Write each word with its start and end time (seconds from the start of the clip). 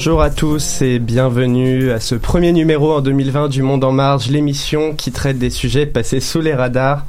Bonjour 0.00 0.22
à 0.22 0.30
tous 0.30 0.80
et 0.80 0.98
bienvenue 0.98 1.90
à 1.90 2.00
ce 2.00 2.14
premier 2.14 2.52
numéro 2.52 2.90
en 2.90 3.02
2020 3.02 3.48
du 3.48 3.60
Monde 3.60 3.84
en 3.84 3.92
Marge, 3.92 4.30
l'émission 4.30 4.94
qui 4.94 5.12
traite 5.12 5.36
des 5.38 5.50
sujets 5.50 5.84
passés 5.84 6.20
sous 6.20 6.40
les 6.40 6.54
radars 6.54 7.04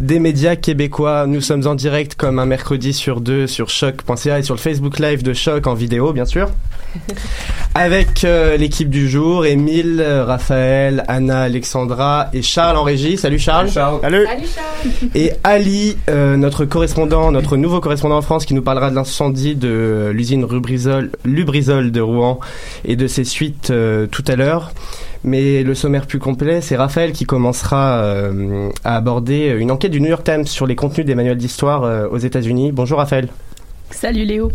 des 0.00 0.18
médias 0.18 0.56
québécois. 0.56 1.28
Nous 1.28 1.40
sommes 1.40 1.64
en 1.68 1.76
direct 1.76 2.16
comme 2.16 2.40
un 2.40 2.44
mercredi 2.44 2.92
sur 2.92 3.20
deux 3.20 3.46
sur 3.46 3.70
choc.ca 3.70 4.40
et 4.40 4.42
sur 4.42 4.56
le 4.56 4.58
Facebook 4.58 4.98
Live 4.98 5.22
de 5.22 5.32
Choc 5.32 5.68
en 5.68 5.74
vidéo, 5.74 6.12
bien 6.12 6.24
sûr. 6.24 6.50
Avec 7.74 8.24
euh, 8.24 8.56
l'équipe 8.56 8.88
du 8.88 9.08
jour, 9.08 9.46
Émile, 9.46 10.00
Raphaël, 10.02 11.04
Anna, 11.08 11.42
Alexandra 11.42 12.28
et 12.32 12.42
Charles 12.42 12.76
en 12.76 12.82
régie. 12.82 13.16
Salut 13.16 13.38
Charles. 13.38 13.70
Salut. 13.70 13.98
Salut. 14.00 14.26
Et 15.14 15.32
Ali, 15.42 15.96
euh, 16.08 16.36
notre 16.36 16.64
correspondant, 16.64 17.32
notre 17.32 17.56
nouveau 17.56 17.80
correspondant 17.80 18.16
en 18.16 18.22
France 18.22 18.44
qui 18.44 18.54
nous 18.54 18.62
parlera 18.62 18.90
de 18.90 18.94
l'incendie 18.94 19.54
de 19.54 20.10
l'usine 20.14 20.46
Lubrizol, 20.46 21.10
Lubrizol 21.24 21.90
de 21.90 22.00
Rouen 22.00 22.38
et 22.84 22.96
de 22.96 23.06
ses 23.06 23.24
suites 23.24 23.70
euh, 23.70 24.06
tout 24.06 24.24
à 24.26 24.36
l'heure. 24.36 24.72
Mais 25.24 25.62
le 25.62 25.74
sommaire 25.74 26.06
plus 26.06 26.18
complet, 26.18 26.60
c'est 26.60 26.76
Raphaël 26.76 27.12
qui 27.12 27.24
commencera 27.24 27.96
euh, 27.96 28.68
à 28.84 28.96
aborder 28.96 29.56
une 29.58 29.70
enquête 29.70 29.90
du 29.90 30.00
New 30.00 30.08
York 30.08 30.22
Times 30.22 30.46
sur 30.46 30.66
les 30.66 30.76
contenus 30.76 31.06
des 31.06 31.14
manuels 31.14 31.38
d'histoire 31.38 31.84
euh, 31.84 32.06
aux 32.08 32.18
États-Unis. 32.18 32.72
Bonjour 32.72 32.98
Raphaël. 32.98 33.28
Salut 33.90 34.24
Léo. 34.24 34.52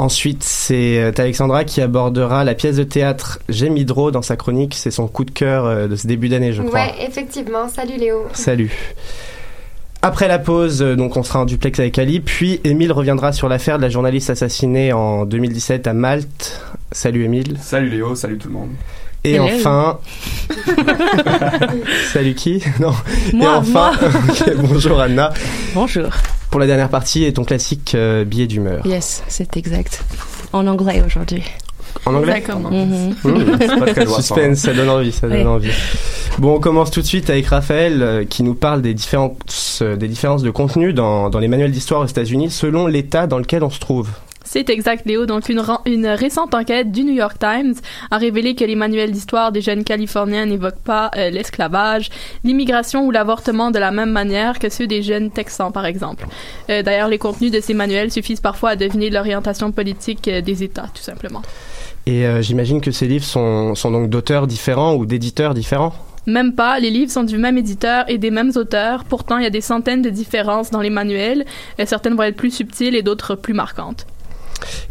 Ensuite, 0.00 0.44
c'est 0.44 1.00
euh, 1.00 1.10
Alexandra 1.18 1.64
qui 1.64 1.80
abordera 1.80 2.44
la 2.44 2.54
pièce 2.54 2.76
de 2.76 2.84
théâtre 2.84 3.40
J'aime 3.48 3.76
Hydro 3.76 4.12
dans 4.12 4.22
sa 4.22 4.36
chronique. 4.36 4.74
C'est 4.76 4.92
son 4.92 5.08
coup 5.08 5.24
de 5.24 5.32
cœur 5.32 5.64
euh, 5.66 5.88
de 5.88 5.96
ce 5.96 6.06
début 6.06 6.28
d'année, 6.28 6.52
je 6.52 6.62
crois. 6.62 6.80
Ouais, 6.80 6.94
effectivement. 7.04 7.68
Salut 7.68 7.96
Léo. 7.96 8.26
Salut. 8.32 8.70
Après 10.00 10.28
la 10.28 10.38
pause, 10.38 10.82
euh, 10.82 10.94
donc 10.94 11.16
on 11.16 11.24
sera 11.24 11.40
en 11.40 11.44
duplex 11.44 11.80
avec 11.80 11.98
Ali, 11.98 12.20
puis 12.20 12.60
Émile 12.62 12.92
reviendra 12.92 13.32
sur 13.32 13.48
l'affaire 13.48 13.78
de 13.78 13.82
la 13.82 13.88
journaliste 13.88 14.30
assassinée 14.30 14.92
en 14.92 15.26
2017 15.26 15.88
à 15.88 15.92
Malte. 15.94 16.62
Salut 16.92 17.24
Émile. 17.24 17.56
Salut 17.60 17.88
Léo, 17.88 18.14
salut 18.14 18.38
tout 18.38 18.46
le 18.48 18.54
monde. 18.54 18.70
Et 19.24 19.34
Hello. 19.34 19.46
enfin, 19.46 19.98
salut 22.12 22.34
qui? 22.34 22.62
Non. 22.78 22.92
Moi, 23.34 23.46
Et 23.52 23.56
enfin, 23.56 23.92
bonjour 24.58 25.00
Anna. 25.00 25.32
Bonjour. 25.74 26.08
Pour 26.50 26.60
la 26.60 26.66
dernière 26.66 26.88
partie 26.88 27.24
et 27.24 27.32
ton 27.32 27.44
classique 27.44 27.92
euh, 27.94 28.24
billet 28.24 28.46
d'humeur. 28.46 28.86
Yes, 28.86 29.22
c'est 29.28 29.56
exact. 29.56 30.02
En 30.52 30.66
anglais 30.66 31.02
aujourd'hui. 31.04 31.42
En 32.06 32.14
anglais. 32.14 32.42
Mmh. 32.48 33.78
Pas 33.78 33.86
très 33.92 34.04
loin, 34.04 34.16
Suspense, 34.20 34.58
ça 34.58 34.72
donne 34.72 34.88
envie, 34.88 35.12
ça 35.12 35.28
donne 35.28 35.38
Oui. 35.40 35.44
envie. 35.46 35.70
Bon, 36.38 36.54
on 36.56 36.60
commence 36.60 36.90
tout 36.90 37.00
de 37.00 37.06
suite 37.06 37.28
avec 37.30 37.46
Raphaël 37.46 38.02
euh, 38.02 38.24
qui 38.24 38.42
nous 38.42 38.54
parle 38.54 38.80
des 38.80 38.94
différences, 38.94 39.80
euh, 39.82 39.96
des 39.96 40.08
différences 40.08 40.42
de 40.42 40.50
contenu 40.50 40.92
dans, 40.92 41.28
dans 41.30 41.38
les 41.38 41.48
manuels 41.48 41.72
d'histoire 41.72 42.00
aux 42.02 42.06
États-Unis 42.06 42.50
selon 42.50 42.86
l'état 42.86 43.26
dans 43.26 43.38
lequel 43.38 43.62
on 43.64 43.70
se 43.70 43.80
trouve. 43.80 44.08
C'est 44.50 44.70
exact, 44.70 45.04
Léo. 45.04 45.26
Donc, 45.26 45.50
une, 45.50 45.62
une 45.84 46.06
récente 46.06 46.54
enquête 46.54 46.90
du 46.90 47.04
New 47.04 47.12
York 47.12 47.36
Times 47.38 47.74
a 48.10 48.16
révélé 48.16 48.54
que 48.54 48.64
les 48.64 48.76
manuels 48.76 49.10
d'histoire 49.10 49.52
des 49.52 49.60
jeunes 49.60 49.84
Californiens 49.84 50.46
n'évoquent 50.46 50.82
pas 50.82 51.10
euh, 51.18 51.28
l'esclavage, 51.28 52.08
l'immigration 52.44 53.04
ou 53.04 53.10
l'avortement 53.10 53.70
de 53.70 53.78
la 53.78 53.90
même 53.90 54.10
manière 54.10 54.58
que 54.58 54.70
ceux 54.70 54.86
des 54.86 55.02
jeunes 55.02 55.30
Texans, 55.30 55.70
par 55.70 55.84
exemple. 55.84 56.26
Euh, 56.70 56.82
D'ailleurs, 56.82 57.08
les 57.08 57.18
contenus 57.18 57.50
de 57.50 57.60
ces 57.60 57.74
manuels 57.74 58.10
suffisent 58.10 58.40
parfois 58.40 58.70
à 58.70 58.76
deviner 58.76 59.10
l'orientation 59.10 59.70
politique 59.70 60.26
euh, 60.28 60.40
des 60.40 60.62
États, 60.62 60.86
tout 60.94 61.02
simplement. 61.02 61.42
Et 62.06 62.24
j'imagine 62.40 62.80
que 62.80 62.90
ces 62.90 63.06
livres 63.06 63.26
sont, 63.26 63.74
sont 63.74 63.90
donc 63.90 64.08
d'auteurs 64.08 64.46
différents 64.46 64.94
ou 64.94 65.04
d'éditeurs 65.04 65.52
différents? 65.52 65.92
Même 66.26 66.54
pas, 66.54 66.80
les 66.80 66.88
livres 66.88 67.10
sont 67.10 67.22
du 67.22 67.36
même 67.36 67.58
éditeur 67.58 68.06
et 68.08 68.16
des 68.16 68.30
mêmes 68.30 68.52
auteurs. 68.56 69.04
Pourtant, 69.04 69.36
il 69.36 69.44
y 69.44 69.46
a 69.46 69.50
des 69.50 69.60
centaines 69.60 70.00
de 70.00 70.08
différences 70.08 70.70
dans 70.70 70.80
les 70.80 70.88
manuels. 70.88 71.44
Certaines 71.84 72.14
vont 72.14 72.22
être 72.22 72.36
plus 72.36 72.50
subtiles 72.50 72.96
et 72.96 73.02
d'autres 73.02 73.34
plus 73.34 73.52
marquantes. 73.52 74.06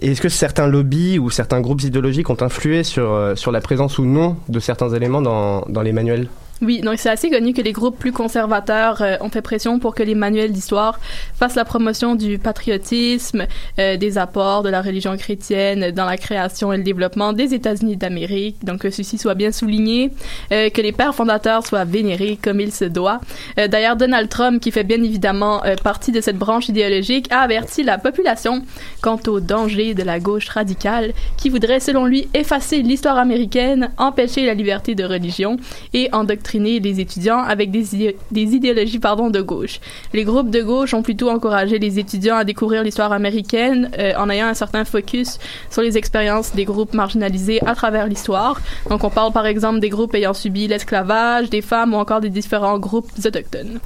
Et 0.02 0.12
est-ce 0.12 0.22
que 0.22 0.30
certains 0.30 0.68
lobbies 0.68 1.20
ou 1.20 1.30
certains 1.30 1.62
groupes 1.62 1.84
idéologiques 1.84 2.30
ont 2.30 2.42
influé 2.42 2.84
sur, 2.84 3.12
euh, 3.12 3.36
la 3.52 3.62
présence 3.62 3.98
ou 3.98 4.06
non 4.06 4.38
de 4.50 4.60
certains 4.60 4.90
éléments 4.90 5.22
dans 5.22 5.82
les 5.82 5.94
manuels? 5.94 6.28
Oui, 6.62 6.82
donc 6.82 6.98
c'est 6.98 7.10
assez 7.10 7.30
connu 7.30 7.54
que 7.54 7.62
les 7.62 7.72
groupes 7.72 8.00
plus 8.00 8.12
conservateurs 8.12 9.04
euh, 9.04 9.16
ont 9.22 9.30
fait 9.30 9.44
pression 9.44 9.78
pour 9.78 9.94
que 9.94 10.02
les 10.02 10.16
manuels 10.16 10.52
d'histoire 10.52 11.00
fassent 11.36 11.54
la 11.54 11.66
promotion 11.66 12.16
du 12.16 12.40
patriotisme, 12.40 13.46
euh, 13.78 13.96
des 13.96 14.18
apports 14.18 14.64
de 14.64 14.70
la 14.70 14.82
religion 14.82 15.16
chrétienne 15.18 15.92
dans 15.92 16.06
la 16.06 16.18
création 16.18 16.74
et 16.74 16.78
le 16.78 16.84
développement 16.84 17.32
des 17.32 17.54
États-Unis 17.54 17.96
d'Amérique. 17.96 18.66
Donc 18.66 18.80
que 18.80 18.90
ceci 18.90 19.20
soit 19.20 19.36
bien 19.36 19.52
souligné, 19.52 20.10
euh, 20.52 20.72
que 20.72 20.82
les 20.82 20.92
pères 20.92 21.14
fondateurs 21.14 21.64
soient 21.66 21.86
vénérés 21.86 22.40
comme 22.42 22.60
il 22.60 22.74
se 22.74 22.86
doit. 22.86 23.22
Euh, 23.60 23.68
D'ailleurs, 23.68 23.96
Donald 23.96 24.28
Trump, 24.28 24.60
qui 24.60 24.72
fait 24.72 24.84
bien 24.84 25.04
évidemment 25.04 25.64
euh, 25.64 25.76
partie 25.76 26.12
de 26.12 26.22
cette 26.22 26.38
branche 26.38 26.70
idéologique, 26.70 27.32
a 27.32 27.42
averti 27.42 27.84
la 27.84 28.00
population 28.00 28.64
quant 29.02 29.20
au 29.28 29.40
danger 29.40 29.94
de 29.94 30.02
la 30.02 30.20
gauche 30.20 30.50
radicale, 30.50 31.14
qui 31.38 31.50
voudrait, 31.50 31.80
selon 31.80 32.06
lui, 32.06 32.28
effacer 32.34 32.82
l'histoire 32.82 33.20
américaine, 33.20 33.92
empêcher 34.00 34.46
la 34.48 34.56
liberté 34.56 34.96
de 34.96 35.04
religion 35.04 35.58
et 35.94 36.10
endoctriner 36.14 36.47
les 36.54 37.00
étudiants 37.00 37.40
avec 37.40 37.72
des, 37.72 38.16
des 38.32 38.42
idéologies 38.42 39.00
pardon, 39.00 39.30
de 39.30 39.42
gauche. 39.42 39.80
Les 40.14 40.24
groupes 40.24 40.50
de 40.50 40.62
gauche 40.62 40.94
ont 40.94 41.02
plutôt 41.02 41.30
encouragé 41.30 41.80
les 41.80 42.00
étudiants 42.00 42.38
à 42.38 42.44
découvrir 42.44 42.84
l'histoire 42.84 43.12
américaine 43.12 43.90
euh, 43.98 44.14
en 44.18 44.30
ayant 44.30 44.48
un 44.48 44.54
certain 44.54 44.86
focus 44.86 45.40
sur 45.70 45.82
les 45.82 45.98
expériences 45.98 46.54
des 46.54 46.66
groupes 46.66 46.94
marginalisés 46.94 47.60
à 47.66 47.76
travers 47.76 48.08
l'histoire. 48.08 48.60
Donc 48.90 49.04
on 49.04 49.10
parle 49.10 49.32
par 49.32 49.46
exemple 49.46 49.80
des 49.80 49.90
groupes 49.90 50.16
ayant 50.16 50.34
subi 50.34 50.68
l'esclavage, 50.68 51.50
des 51.50 51.62
femmes 51.62 51.94
ou 51.94 51.98
encore 51.98 52.22
des 52.22 52.30
différents 52.30 52.80
groupes 52.80 53.10
autochtones. 53.24 53.80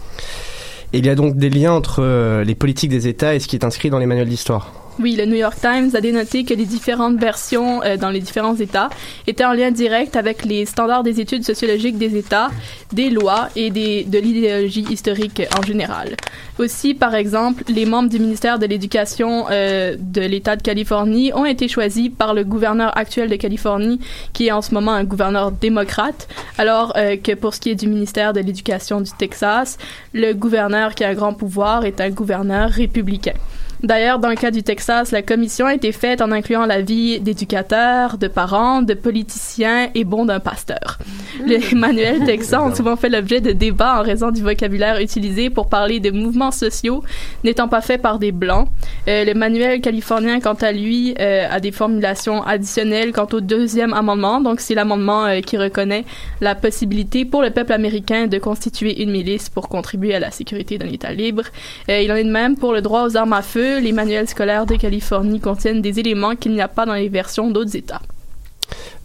Il 0.94 1.06
y 1.06 1.10
a 1.10 1.16
donc 1.16 1.38
des 1.38 1.50
liens 1.50 1.72
entre 1.72 2.04
euh, 2.04 2.44
les 2.44 2.56
politiques 2.56 2.90
des 2.90 3.08
États 3.08 3.34
et 3.34 3.40
ce 3.40 3.48
qui 3.48 3.56
est 3.56 3.64
inscrit 3.64 3.90
dans 3.90 4.00
les 4.00 4.06
manuels 4.06 4.28
d'histoire. 4.28 4.74
Oui, 5.02 5.16
le 5.16 5.26
New 5.26 5.36
York 5.36 5.58
Times 5.60 5.90
a 5.96 6.02
dénoté 6.02 6.44
que 6.44 6.54
les 6.54 6.66
différentes 6.66 7.18
versions 7.18 7.82
euh, 7.82 7.98
dans 7.98 8.12
les 8.12 8.20
différents 8.20 8.56
États 8.56 8.90
étaient 9.26 9.46
en 9.46 9.54
lien 9.54 9.72
direct 9.72 10.16
avec 10.16 10.46
les 10.46 10.68
standards 10.68 11.02
des 11.02 11.20
études 11.20 11.44
sociologiques 11.44 11.98
des 11.98 12.16
États, 12.16 12.50
des 12.94 13.10
lois 13.10 13.50
et 13.56 13.72
des, 13.72 14.04
de 14.04 14.20
l'idéologie 14.20 14.86
historique 14.92 15.42
en 15.58 15.64
général. 15.64 16.16
Aussi, 16.60 16.94
par 16.94 17.16
exemple, 17.16 17.64
les 17.68 17.88
membres 17.88 18.10
du 18.10 18.20
ministère 18.20 18.60
de 18.60 18.68
l'Éducation 18.68 19.48
euh, 19.50 19.96
de 19.98 20.22
l'État 20.22 20.56
de 20.56 20.62
Californie 20.62 21.34
ont 21.34 21.46
été 21.46 21.68
choisis 21.68 22.10
par 22.16 22.36
le 22.36 22.44
gouverneur 22.44 22.96
actuel 22.96 23.28
de 23.28 23.38
Californie, 23.38 24.00
qui 24.34 24.48
est 24.48 24.52
en 24.52 24.62
ce 24.62 24.72
moment 24.72 24.92
un 24.92 25.04
gouverneur 25.04 25.52
démocrate, 25.52 26.28
alors 26.60 26.94
euh, 26.96 27.18
que 27.18 27.32
pour 27.32 27.56
ce 27.56 27.60
qui 27.60 27.72
est 27.72 27.76
du 27.76 27.88
ministère 27.88 28.34
de 28.34 28.40
l'Éducation 28.40 29.02
du 29.02 29.12
Texas, 29.18 29.80
le 30.14 30.34
gouverneur 30.34 30.94
qui 30.94 31.04
a 31.04 31.10
un 31.10 31.16
grand 31.16 31.34
pouvoir 31.34 31.86
est 31.86 32.00
un 32.02 32.12
gouverneur 32.12 32.70
républicain. 32.70 33.34
D'ailleurs, 33.84 34.20
dans 34.20 34.30
le 34.30 34.36
cas 34.36 34.52
du 34.52 34.64
Texas, 34.64 35.12
la 35.12 35.22
commission 35.22 35.66
a 35.66 35.74
été 35.74 35.92
faite 35.92 36.22
en 36.22 36.32
incluant 36.32 36.66
l'avis 36.66 37.20
d'éducateurs, 37.20 38.18
de 38.18 38.28
parents, 38.28 38.82
de 38.82 38.94
politiciens 38.94 39.90
et 39.96 40.04
bon 40.04 40.26
d'un 40.26 40.40
pasteur. 40.40 41.00
Les 41.46 41.74
manuels 41.74 42.24
texans 42.26 42.72
ont 42.72 42.76
souvent 42.76 42.96
fait 42.96 43.10
l'objet 43.10 43.42
de 43.42 43.52
débats 43.52 44.00
en 44.00 44.04
raison 44.04 44.32
du 44.32 44.42
vocabulaire 44.42 45.00
utilisé 45.00 45.50
pour 45.50 45.68
parler 45.68 46.00
de 46.00 46.12
mouvements 46.12 46.52
sociaux 46.52 47.04
n'étant 47.44 47.68
pas 47.68 47.82
faits 47.82 48.02
par 48.02 48.20
des 48.20 48.32
blancs. 48.32 48.68
Euh, 49.08 49.26
le 49.26 49.34
manuel 49.34 49.82
californien, 49.82 50.40
quant 50.40 50.54
à 50.54 50.72
lui, 50.72 51.16
euh, 51.20 51.48
a 51.50 51.60
des 51.60 51.72
formulations 51.72 52.44
additionnelles 52.44 53.12
quant 53.12 53.28
au 53.34 53.42
deuxième 53.42 53.94
amendement. 53.94 54.42
Donc, 54.42 54.60
c'est 54.60 54.76
l'amendement 54.76 55.26
euh, 55.26 55.42
qui 55.42 55.58
reconnaît 55.58 56.06
la 56.40 56.56
possibilité 56.56 57.26
pour 57.26 57.42
le 57.42 57.50
peuple 57.50 57.74
américain 57.74 58.28
de 58.28 58.38
constituer 58.38 59.02
une 59.02 59.12
milice 59.12 59.50
pour 59.50 59.70
contribuer 59.70 60.14
à 60.14 60.20
la 60.20 60.32
sécurité 60.32 60.78
d'un 60.78 60.88
État 60.88 61.14
libre. 61.14 61.44
Euh, 61.90 62.02
il 62.02 62.12
en 62.12 62.16
est 62.16 62.24
de 62.24 62.32
même 62.32 62.56
pour 62.58 62.74
le 62.74 62.82
droit 62.82 63.04
aux 63.04 63.18
armes 63.18 63.34
à 63.34 63.42
feu. 63.42 63.71
Les 63.80 63.92
manuels 63.92 64.28
scolaires 64.28 64.66
de 64.66 64.76
Californie 64.76 65.40
contiennent 65.40 65.82
des 65.82 66.00
éléments 66.00 66.36
qu'il 66.36 66.54
n'y 66.54 66.62
a 66.62 66.68
pas 66.68 66.86
dans 66.86 66.94
les 66.94 67.10
versions 67.10 67.50
d'autres 67.50 67.76
États. 67.76 68.02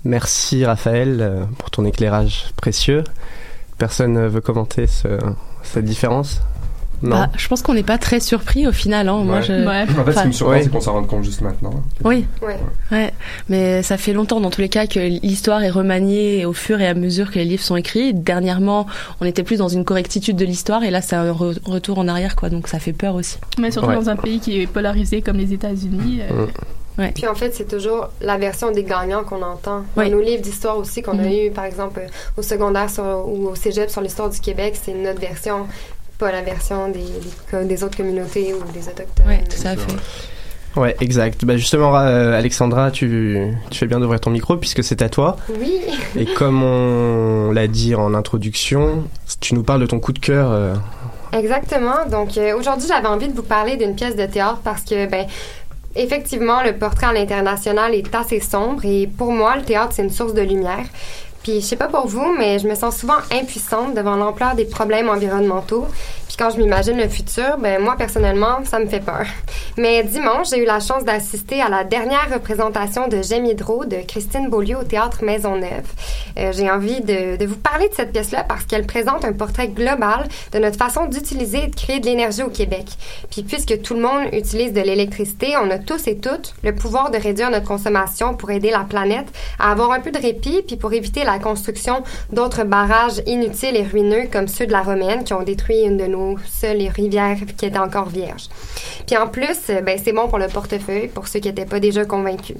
Merci 0.04 0.64
Raphaël 0.64 1.18
euh, 1.20 1.44
pour 1.58 1.70
ton 1.70 1.84
éclairage 1.84 2.46
précieux. 2.56 3.02
Personne 3.78 4.26
veut 4.28 4.40
commenter 4.40 4.86
ce- 4.86 5.18
cette 5.62 5.84
différence? 5.84 6.40
Non. 7.02 7.10
Bah, 7.16 7.28
je 7.36 7.46
pense 7.48 7.62
qu'on 7.62 7.74
n'est 7.74 7.82
pas 7.82 7.98
très 7.98 8.20
surpris 8.20 8.66
au 8.66 8.72
final. 8.72 9.08
Hein. 9.08 9.22
Moi, 9.24 9.40
Ouais. 9.40 9.86
En 9.98 10.04
fait, 10.04 10.12
ce 10.12 10.20
qui 10.22 10.26
me 10.28 10.32
surprend, 10.32 10.54
Ouais. 10.54 10.62
c'est 10.62 10.70
qu'on 10.70 10.80
s'en 10.80 10.92
rende 10.94 11.06
compte 11.06 11.24
juste 11.24 11.40
maintenant. 11.42 11.70
Oui, 12.04 12.24
Ouais. 12.42 12.56
ouais. 12.92 13.12
Mais 13.48 13.82
ça 13.82 13.96
fait 13.98 14.12
longtemps, 14.12 14.40
dans 14.40 14.50
tous 14.50 14.60
les 14.60 14.68
cas, 14.68 14.86
que 14.86 14.98
l'histoire 15.00 15.62
est 15.62 15.70
remaniée 15.70 16.44
au 16.46 16.52
fur 16.52 16.80
et 16.80 16.86
à 16.86 16.94
mesure 16.94 17.30
que 17.30 17.38
les 17.38 17.44
livres 17.44 17.62
sont 17.62 17.76
écrits. 17.76 18.14
Dernièrement, 18.14 18.86
on 19.20 19.26
était 19.26 19.42
plus 19.42 19.58
dans 19.58 19.68
une 19.68 19.84
correctitude 19.84 20.36
de 20.36 20.44
l'histoire, 20.44 20.82
et 20.84 20.90
là, 20.90 21.00
c'est 21.02 21.16
un 21.16 21.32
re- 21.32 21.58
retour 21.64 21.98
en 21.98 22.08
arrière, 22.08 22.36
quoi. 22.36 22.48
Donc, 22.50 22.68
ça 22.68 22.78
fait 22.78 22.92
peur 22.92 23.14
aussi. 23.14 23.36
Mais 23.58 23.70
surtout 23.70 23.88
Ouais. 23.88 23.94
dans 23.94 24.08
un 24.08 24.16
pays 24.16 24.40
qui 24.40 24.60
est 24.62 24.66
polarisé 24.66 25.22
comme 25.22 25.36
les 25.36 25.52
États-Unis. 25.52 26.20
euh, 26.30 26.46
Mm. 26.98 27.08
Puis 27.14 27.26
en 27.28 27.34
fait, 27.34 27.54
c'est 27.54 27.68
toujours 27.68 28.08
la 28.22 28.38
version 28.38 28.70
des 28.70 28.82
gagnants 28.82 29.22
qu'on 29.22 29.42
entend. 29.42 29.80
Dans 29.96 30.02
Oui. 30.02 30.08
nos 30.08 30.22
livres 30.22 30.40
d'histoire 30.40 30.78
aussi 30.78 31.02
qu'on 31.02 31.18
a 31.18 31.24
Mhm. 31.24 31.30
eu, 31.30 31.50
par 31.50 31.66
exemple, 31.66 32.00
au 32.38 32.42
secondaire 32.42 32.88
sur- 32.88 33.22
ou 33.28 33.48
au 33.48 33.54
cégep 33.54 33.90
sur 33.90 34.00
l'histoire 34.00 34.30
du 34.30 34.40
Québec, 34.40 34.78
c'est 34.82 34.94
notre 34.94 35.20
version, 35.20 35.66
pas 36.18 36.32
la 36.32 36.42
version 36.42 36.88
des, 36.88 37.04
des, 37.52 37.64
des 37.64 37.84
autres 37.84 37.96
communautés 37.96 38.54
ou 38.54 38.62
des 38.72 38.88
autochtones. 38.88 39.26
Ouais, 39.26 39.42
tout 39.44 39.66
à 39.66 39.76
fait. 39.76 40.80
Ouais, 40.80 40.94
exact. 41.00 41.44
Bah 41.46 41.56
justement, 41.56 41.96
euh, 41.96 42.36
Alexandra, 42.38 42.90
tu, 42.90 43.50
tu 43.70 43.78
fais 43.78 43.86
bien 43.86 43.98
d'ouvrir 43.98 44.20
ton 44.20 44.28
micro 44.30 44.56
puisque 44.58 44.84
c'est 44.84 45.00
à 45.00 45.08
toi. 45.08 45.36
Oui. 45.58 45.80
Et 46.18 46.26
comme 46.26 46.62
on 46.62 47.50
l'a 47.52 47.66
dit 47.66 47.94
en 47.94 48.12
introduction, 48.12 49.04
tu 49.40 49.54
nous 49.54 49.62
parles 49.62 49.80
de 49.80 49.86
ton 49.86 50.00
coup 50.00 50.12
de 50.12 50.18
cœur. 50.18 50.50
euh, 50.52 50.74
Exactement. 51.32 52.04
Donc 52.10 52.36
euh, 52.36 52.54
aujourd'hui, 52.58 52.86
j'avais 52.88 53.08
envie 53.08 53.28
de 53.28 53.34
vous 53.34 53.42
parler 53.42 53.76
d'une 53.76 53.94
pièce 53.94 54.16
de 54.16 54.26
théâtre 54.26 54.58
parce 54.62 54.82
que, 54.82 55.06
ben, 55.06 55.26
effectivement, 55.94 56.62
le 56.62 56.74
portrait 56.76 57.06
à 57.06 57.12
l'international 57.14 57.94
est 57.94 58.14
assez 58.14 58.40
sombre 58.40 58.84
et 58.84 59.06
pour 59.06 59.32
moi, 59.32 59.56
le 59.56 59.62
théâtre, 59.62 59.92
c'est 59.96 60.02
une 60.02 60.10
source 60.10 60.34
de 60.34 60.42
lumière. 60.42 60.84
Puis 61.46 61.60
je 61.60 61.64
sais 61.64 61.76
pas 61.76 61.86
pour 61.86 62.08
vous, 62.08 62.34
mais 62.36 62.58
je 62.58 62.66
me 62.66 62.74
sens 62.74 62.96
souvent 62.96 63.18
impuissante 63.30 63.94
devant 63.94 64.16
l'ampleur 64.16 64.56
des 64.56 64.64
problèmes 64.64 65.08
environnementaux. 65.08 65.86
Quand 66.38 66.50
je 66.50 66.58
m'imagine 66.58 66.98
le 66.98 67.08
futur, 67.08 67.56
ben 67.58 67.80
moi 67.82 67.94
personnellement, 67.96 68.62
ça 68.64 68.78
me 68.78 68.86
fait 68.86 69.00
peur. 69.00 69.24
Mais 69.78 70.02
dimanche, 70.02 70.50
j'ai 70.50 70.62
eu 70.62 70.66
la 70.66 70.80
chance 70.80 71.02
d'assister 71.02 71.62
à 71.62 71.70
la 71.70 71.82
dernière 71.82 72.28
représentation 72.30 73.08
de 73.08 73.22
J'aime 73.22 73.46
Hydro 73.46 73.86
de 73.86 73.96
Christine 74.06 74.50
Beaulieu 74.50 74.76
au 74.76 74.82
théâtre 74.82 75.24
Maisonneuve. 75.24 75.86
Euh, 76.38 76.52
j'ai 76.52 76.70
envie 76.70 77.00
de, 77.00 77.36
de 77.36 77.46
vous 77.46 77.56
parler 77.56 77.88
de 77.88 77.94
cette 77.94 78.12
pièce-là 78.12 78.44
parce 78.44 78.66
qu'elle 78.66 78.84
présente 78.84 79.24
un 79.24 79.32
portrait 79.32 79.68
global 79.68 80.28
de 80.52 80.58
notre 80.58 80.76
façon 80.76 81.06
d'utiliser 81.06 81.64
et 81.64 81.66
de 81.68 81.74
créer 81.74 82.00
de 82.00 82.06
l'énergie 82.06 82.42
au 82.42 82.50
Québec. 82.50 82.84
Puis 83.30 83.42
puisque 83.42 83.80
tout 83.80 83.94
le 83.94 84.00
monde 84.00 84.26
utilise 84.34 84.74
de 84.74 84.82
l'électricité, 84.82 85.54
on 85.56 85.70
a 85.70 85.78
tous 85.78 86.06
et 86.06 86.18
toutes 86.18 86.54
le 86.62 86.74
pouvoir 86.74 87.10
de 87.10 87.16
réduire 87.16 87.50
notre 87.50 87.66
consommation 87.66 88.34
pour 88.34 88.50
aider 88.50 88.70
la 88.70 88.84
planète 88.84 89.28
à 89.58 89.72
avoir 89.72 89.90
un 89.92 90.00
peu 90.00 90.10
de 90.10 90.18
répit 90.18 90.62
puis 90.66 90.76
pour 90.76 90.92
éviter 90.92 91.24
la 91.24 91.38
construction 91.38 92.02
d'autres 92.30 92.64
barrages 92.64 93.22
inutiles 93.26 93.76
et 93.76 93.84
ruineux 93.84 94.28
comme 94.30 94.48
ceux 94.48 94.66
de 94.66 94.72
la 94.72 94.82
Romaine 94.82 95.24
qui 95.24 95.32
ont 95.32 95.42
détruit 95.42 95.80
une 95.80 95.96
de 95.96 96.04
nos 96.04 96.25
seules 96.44 96.88
rivières 96.88 97.38
qui 97.56 97.66
était 97.66 97.78
encore 97.78 98.08
vierge. 98.08 98.48
Puis 99.06 99.16
en 99.16 99.28
plus, 99.28 99.58
euh, 99.70 99.80
ben, 99.80 99.98
c'est 100.02 100.12
bon 100.12 100.28
pour 100.28 100.38
le 100.38 100.48
portefeuille 100.48 101.08
pour 101.08 101.28
ceux 101.28 101.40
qui 101.40 101.48
n'étaient 101.48 101.66
pas 101.66 101.80
déjà 101.80 102.04
convaincus. 102.04 102.56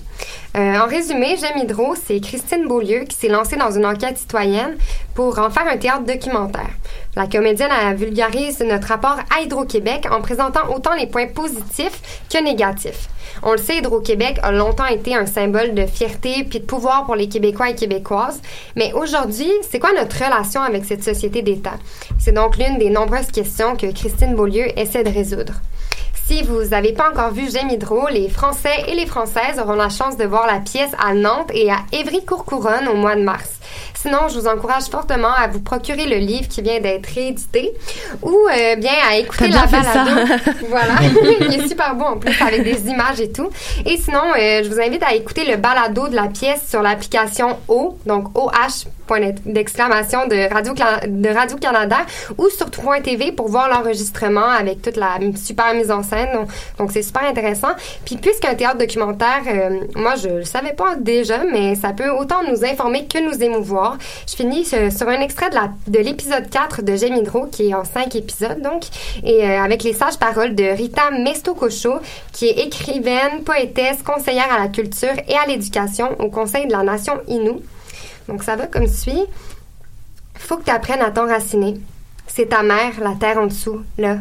Euh, 0.56 0.78
en 0.78 0.86
résumé, 0.86 1.36
J'aime 1.40 1.58
Hydro, 1.62 1.94
c'est 1.94 2.20
Christine 2.20 2.66
Beaulieu 2.66 3.00
qui 3.00 3.16
s'est 3.16 3.28
lancée 3.28 3.56
dans 3.56 3.70
une 3.70 3.86
enquête 3.86 4.18
citoyenne 4.18 4.76
pour 5.14 5.38
en 5.38 5.50
faire 5.50 5.66
un 5.66 5.76
théâtre 5.76 6.04
documentaire. 6.04 6.70
La 7.16 7.26
comédienne 7.26 7.70
elle 7.72 7.96
vulgarise 7.96 8.60
notre 8.60 8.88
rapport 8.88 9.16
à 9.34 9.40
Hydro-Québec 9.40 10.06
en 10.10 10.20
présentant 10.20 10.70
autant 10.74 10.94
les 10.94 11.06
points 11.06 11.28
positifs 11.28 12.22
que 12.30 12.44
négatifs. 12.44 13.08
On 13.42 13.52
le 13.52 13.58
sait, 13.58 13.78
Hydro-Québec 13.78 14.38
a 14.42 14.52
longtemps 14.52 14.84
été 14.84 15.14
un 15.14 15.24
symbole 15.24 15.72
de 15.72 15.86
fierté 15.86 16.44
puis 16.44 16.60
de 16.60 16.66
pouvoir 16.66 17.06
pour 17.06 17.16
les 17.16 17.28
Québécois 17.28 17.70
et 17.70 17.74
Québécoises. 17.74 18.42
Mais 18.76 18.92
aujourd'hui, 18.92 19.50
c'est 19.62 19.78
quoi 19.78 19.94
notre 19.94 20.22
relation 20.22 20.60
avec 20.60 20.84
cette 20.84 21.02
société 21.02 21.40
d'État? 21.40 21.78
C'est 22.18 22.32
donc 22.32 22.58
l'une 22.58 22.76
des 22.76 22.90
nombreuses 22.90 23.28
questions 23.32 23.76
que 23.76 23.90
Christine 23.92 24.34
Beaulieu 24.34 24.66
essaie 24.78 25.02
de 25.02 25.10
résoudre. 25.10 25.54
Si 26.26 26.42
vous 26.42 26.64
n'avez 26.64 26.92
pas 26.92 27.08
encore 27.10 27.30
vu 27.30 27.50
J'aime 27.50 27.70
Hydro, 27.70 28.08
les 28.10 28.28
Français 28.28 28.84
et 28.88 28.94
les 28.94 29.06
Françaises 29.06 29.58
auront 29.58 29.74
la 29.74 29.88
chance 29.88 30.18
de 30.18 30.24
voir 30.24 30.46
la 30.46 30.60
pièce 30.60 30.90
à 30.98 31.14
Nantes 31.14 31.50
et 31.54 31.70
à 31.70 31.78
Évry-Courcouronne 31.92 32.88
au 32.88 32.94
mois 32.94 33.16
de 33.16 33.22
mars. 33.22 33.55
Sinon, 33.94 34.28
je 34.28 34.38
vous 34.38 34.46
encourage 34.46 34.84
fortement 34.84 35.32
à 35.32 35.48
vous 35.48 35.60
procurer 35.60 36.06
le 36.06 36.16
livre 36.16 36.48
qui 36.48 36.62
vient 36.62 36.80
d'être 36.80 37.06
réédité 37.06 37.72
ou 38.22 38.30
euh, 38.30 38.76
bien 38.76 38.92
à 39.10 39.16
écouter 39.16 39.48
la 39.48 39.66
balado. 39.66 40.10
voilà, 40.68 40.94
il 41.40 41.54
est 41.54 41.68
super 41.68 41.94
beau 41.94 42.04
en 42.04 42.16
plus 42.18 42.40
avec 42.40 42.62
des 42.62 42.88
images 42.88 43.20
et 43.20 43.30
tout. 43.32 43.50
Et 43.84 43.96
sinon, 43.96 44.22
euh, 44.38 44.62
je 44.62 44.68
vous 44.68 44.80
invite 44.80 45.02
à 45.02 45.14
écouter 45.14 45.44
le 45.44 45.56
balado 45.56 46.08
de 46.08 46.14
la 46.14 46.28
pièce 46.28 46.68
sur 46.68 46.82
l'application 46.82 47.58
O, 47.68 47.98
donc 48.06 48.36
OH 48.36 48.86
point 49.06 49.20
d'exclamation 49.44 50.26
de 50.26 50.52
Radio 50.52 50.74
de 50.74 51.28
Radio 51.28 51.56
Canada 51.56 51.98
ou 52.36 52.48
sur 52.48 52.70
Point.tv 52.70 53.32
pour 53.32 53.48
voir 53.48 53.68
l'enregistrement 53.68 54.48
avec 54.48 54.82
toute 54.82 54.96
la 54.96 55.18
super 55.36 55.74
mise 55.74 55.90
en 55.90 56.02
scène. 56.02 56.28
Donc, 56.78 56.90
c'est 56.92 57.02
super 57.02 57.24
intéressant. 57.24 57.70
Puis 58.04 58.16
puisqu'un 58.16 58.54
théâtre 58.54 58.78
documentaire, 58.78 59.42
euh, 59.46 59.80
moi 59.94 60.14
je 60.16 60.28
le 60.28 60.44
savais 60.44 60.72
pas 60.72 60.96
déjà, 60.96 61.44
mais 61.44 61.74
ça 61.74 61.92
peut 61.92 62.10
autant 62.10 62.42
nous 62.48 62.64
informer 62.64 63.06
que 63.06 63.18
nous 63.18 63.42
émouvoir. 63.56 63.98
Je 64.28 64.36
finis 64.36 64.64
sur, 64.64 65.08
un 65.08 65.20
extrait 65.20 65.50
de 65.86 65.98
l'épisode 65.98 66.48
4 66.50 66.82
de 66.82 66.92
Hydro 66.92 67.46
qui 67.46 67.70
est 67.70 67.74
en 67.74 67.84
5 67.84 68.14
épisodes 68.14 68.60
donc 68.60 68.84
et 69.24 69.44
euh, 69.44 69.62
avec 69.62 69.82
les 69.82 69.92
sages 69.92 70.18
paroles 70.18 70.54
de 70.54 70.64
Rita 70.64 71.10
Mestococho 71.10 71.98
qui 72.32 72.46
est 72.46 72.66
écrivaine, 72.66 73.42
poétesse, 73.44 74.02
conseillère 74.02 74.52
à 74.52 74.58
la 74.58 74.68
culture 74.68 75.14
et 75.28 75.36
à 75.36 75.46
l'éducation 75.46 76.18
au 76.20 76.30
Conseil 76.30 76.66
de 76.66 76.72
la 76.72 76.82
Nation 76.82 77.20
Innu. 77.28 77.60
Donc 78.28 78.42
ça 78.42 78.56
va 78.56 78.66
comme 78.66 78.88
suit. 78.88 79.24
Faut 80.34 80.56
que 80.56 80.64
tu 80.64 80.70
apprennes 80.70 81.02
à 81.02 81.10
t'enraciner. 81.10 81.80
C'est 82.26 82.50
ta 82.50 82.62
mère, 82.62 82.92
la 83.00 83.14
terre 83.14 83.38
en 83.38 83.46
dessous, 83.46 83.82
là. 83.98 84.18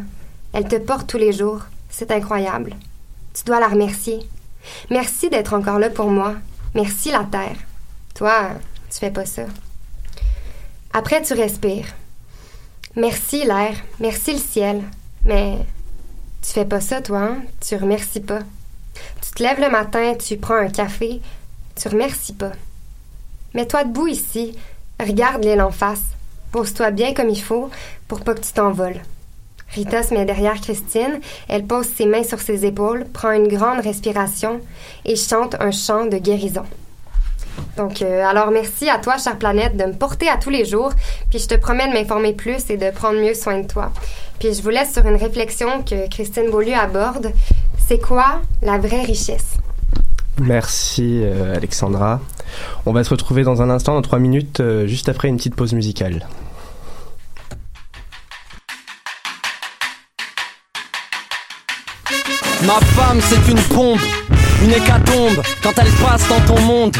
Elle 0.53 0.67
te 0.67 0.77
porte 0.77 1.07
tous 1.07 1.17
les 1.17 1.33
jours. 1.33 1.61
C'est 1.89 2.11
incroyable. 2.11 2.75
Tu 3.33 3.43
dois 3.43 3.59
la 3.59 3.67
remercier. 3.67 4.19
Merci 4.89 5.29
d'être 5.29 5.53
encore 5.53 5.79
là 5.79 5.89
pour 5.89 6.09
moi. 6.09 6.35
Merci 6.73 7.11
la 7.11 7.25
terre. 7.29 7.57
Toi, 8.13 8.49
tu 8.95 9.01
fais 9.01 9.11
pas 9.11 9.25
ça. 9.25 9.43
Après, 10.93 11.21
tu 11.21 11.33
respires. 11.33 11.93
Merci 12.95 13.43
l'air. 13.43 13.75
Merci 13.99 14.31
le 14.31 14.39
ciel. 14.39 14.83
Mais 15.25 15.57
tu 16.41 16.53
fais 16.53 16.63
pas 16.63 16.79
ça, 16.79 17.01
toi, 17.01 17.19
hein? 17.19 17.37
Tu 17.59 17.75
remercies 17.75 18.21
pas. 18.21 18.39
Tu 19.21 19.31
te 19.31 19.43
lèves 19.43 19.59
le 19.59 19.69
matin, 19.69 20.13
tu 20.15 20.37
prends 20.37 20.55
un 20.55 20.69
café. 20.69 21.19
Tu 21.75 21.89
remercies 21.89 22.31
pas. 22.31 22.53
Mets-toi 23.53 23.83
debout 23.83 24.07
ici. 24.07 24.57
Regarde 24.97 25.43
l'île 25.43 25.61
en 25.61 25.71
face. 25.71 26.03
Pose-toi 26.53 26.91
bien 26.91 27.13
comme 27.13 27.29
il 27.29 27.41
faut 27.41 27.69
pour 28.07 28.21
pas 28.21 28.33
que 28.33 28.45
tu 28.45 28.53
t'envoles. 28.53 29.01
Rita 29.71 30.03
se 30.03 30.13
met 30.13 30.23
derrière 30.23 30.61
Christine, 30.61 31.19
elle 31.49 31.65
pose 31.65 31.87
ses 31.87 32.05
mains 32.05 32.23
sur 32.23 32.39
ses 32.39 32.65
épaules, 32.65 33.03
prend 33.11 33.31
une 33.31 33.49
grande 33.49 33.81
respiration 33.81 34.61
et 35.03 35.17
chante 35.17 35.57
un 35.59 35.71
chant 35.71 36.05
de 36.05 36.17
guérison. 36.17 36.63
Donc, 37.77 38.01
euh, 38.01 38.25
alors 38.25 38.51
merci 38.51 38.89
à 38.89 38.97
toi, 38.99 39.17
chère 39.17 39.37
planète, 39.37 39.75
de 39.75 39.83
me 39.83 39.93
porter 39.93 40.29
à 40.29 40.37
tous 40.37 40.49
les 40.49 40.65
jours, 40.65 40.91
puis 41.29 41.39
je 41.39 41.47
te 41.47 41.55
promets 41.55 41.87
de 41.87 41.93
m'informer 41.93 42.33
plus 42.33 42.69
et 42.69 42.77
de 42.77 42.89
prendre 42.91 43.19
mieux 43.19 43.33
soin 43.33 43.59
de 43.59 43.67
toi. 43.67 43.91
Puis 44.39 44.53
je 44.53 44.61
vous 44.61 44.69
laisse 44.69 44.93
sur 44.93 45.05
une 45.05 45.15
réflexion 45.15 45.83
que 45.83 46.07
Christine 46.09 46.49
Beaulieu 46.49 46.75
aborde. 46.75 47.31
C'est 47.87 47.99
quoi 47.99 48.41
la 48.61 48.77
vraie 48.77 49.03
richesse? 49.03 49.57
Merci 50.39 51.21
euh, 51.23 51.55
Alexandra. 51.55 52.19
On 52.85 52.93
va 52.93 53.03
se 53.03 53.09
retrouver 53.09 53.43
dans 53.43 53.61
un 53.61 53.69
instant, 53.69 53.93
dans 53.93 54.01
trois 54.01 54.19
minutes, 54.19 54.59
euh, 54.59 54.87
juste 54.87 55.09
après 55.09 55.27
une 55.27 55.37
petite 55.37 55.55
pause 55.55 55.73
musicale. 55.73 56.27
Ma 62.65 62.79
femme, 62.79 63.19
c'est 63.21 63.51
une 63.51 63.59
bombe, 63.75 63.99
une 64.63 64.71
hécatombe 64.71 65.41
quand 65.61 65.73
elle 65.77 65.91
passe 66.03 66.27
dans 66.29 66.41
ton 66.41 66.61
monde. 66.61 66.95